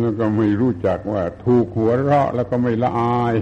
[0.00, 3.34] แล้วก็ไม่รู้จักว่า ถูกหัวเราะแล้วก็ไม่ละอาย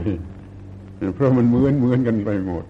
[1.15, 2.65] เพราะมันเหมือนเหมือนกันไปหมด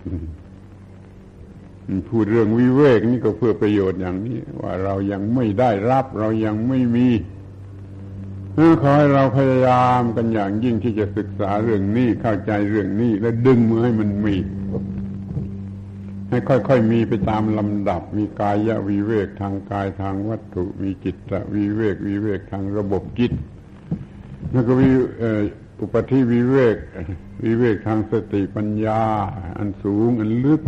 [2.08, 7.08] พูดเรื่องวิเวกนี่ก็เพื่อประโยชน์อย่างนี้ ว่าเรายังไม่ได้รับ เรายังไม่มี
[8.82, 14.36] ขอให้เราพยายามกันอย่างยิ่งที่จะศึกษาเรื่องนี้เข้าใจเรื่องนี้ และดึงมือให้มันมี
[16.30, 21.16] ให้ค่อยๆมีไปตามลำดับ มีกายวิเวกทางกายทางวัตถุ มีจิต
[21.54, 23.32] วิเวกวิเวกทางระบบจิต
[24.52, 24.88] แล้วก็วิ
[25.80, 26.76] อุปธิวิเวก
[27.44, 29.00] วิเวกทางสติปัญญา
[29.58, 30.62] อันสูงอันลึก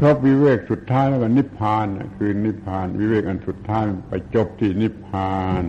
[0.00, 1.86] ครบวิเวกสุดท้ายแล้วก็นิพพาน
[2.16, 5.64] คือนิพพาน วิเวกอันสุดท้ายไปจบที่นิพพาน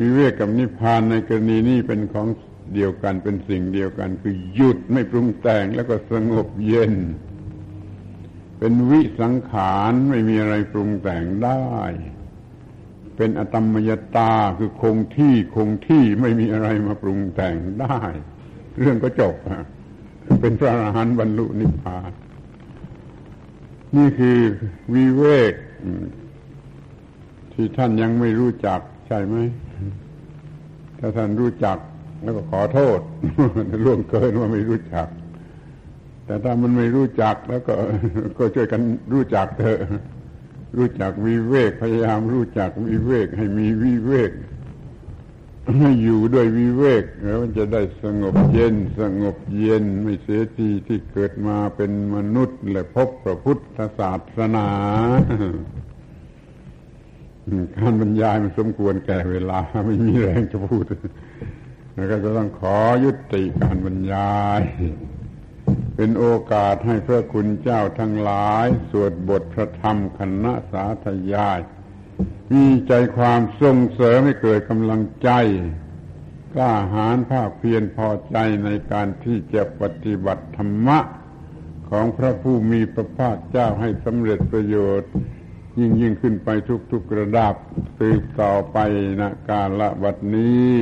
[0.00, 2.28] วิเวกกับนิพพานในกรณีนี้เป็นของ
[2.74, 6.94] เดียวกันเป็นสิ่งเดียวกัน คือหยุดไม่ปรุงแต่งแล้วก็สงบเย็น
[8.58, 11.64] เป็นวิสังขารไม่มีอะไรปรุงแต่งได้
[13.16, 17.98] เป็นอตมยตาคือคงที่คงที่ไม่มีอะไรมาปรุงแต่งได้
[18.78, 19.34] เรื่องก็จบ
[20.40, 22.12] เป็นพระอรหันต์บรรลุนิพพาน
[23.96, 24.38] นี่คือ
[24.94, 25.54] วิเวก
[27.52, 29.36] ที่ท่านยังไม่รู้จัก ใช่ไหม
[30.98, 31.78] ถ้าท่านรู้จัก
[32.22, 33.00] แล้วก็ขอโทษ
[33.84, 35.08] ล่วงเกินว่าไม่รู้จัก
[36.26, 37.74] แต่ถ้ามันไม่รู้จักแล้วก็
[38.38, 38.80] ก็ช่วยกัน
[39.12, 39.78] รู้จักเถอะ
[40.76, 44.30] รู้จักวิเวกพยายามรู้จักวิเวก ให้มีวิเวก
[45.78, 54.68] ให้อยู่ด้วยวิเวกแล้วมันจะได้สงบเย็น สงบเย็นไม่เสียทีที่เกิดมาเป็นมนุษย์ และพบพระพุทธศาสนา
[57.76, 60.84] การบรรยายมันสมควรแก่เวลา ไม่มีแรงจะพูด
[61.94, 64.62] แล้วก็จะต้องขอยุติการบรรยาย
[65.96, 71.58] เป็นโอกาสให้พระคุณเจ้าทั้งหลาย สวดบทพระธรรมคณะสาธยาย
[72.52, 75.30] มีใจความส่งเสริมให้เกิดกำลังใจ
[76.54, 80.98] กล้าหาญภาคเพียรพอใจในการที่จะปฏิบัติธรรมะ
[81.90, 85.10] ของพระผู้มีพระภาคเจ้าให้สำเร็จประโยชน์
[85.78, 86.48] ยิ่งยิ่งขึ้นไป
[86.92, 87.54] ทุกๆระดับ
[87.98, 88.78] สืบต่อไป
[89.20, 90.74] นะกาละบัดนี้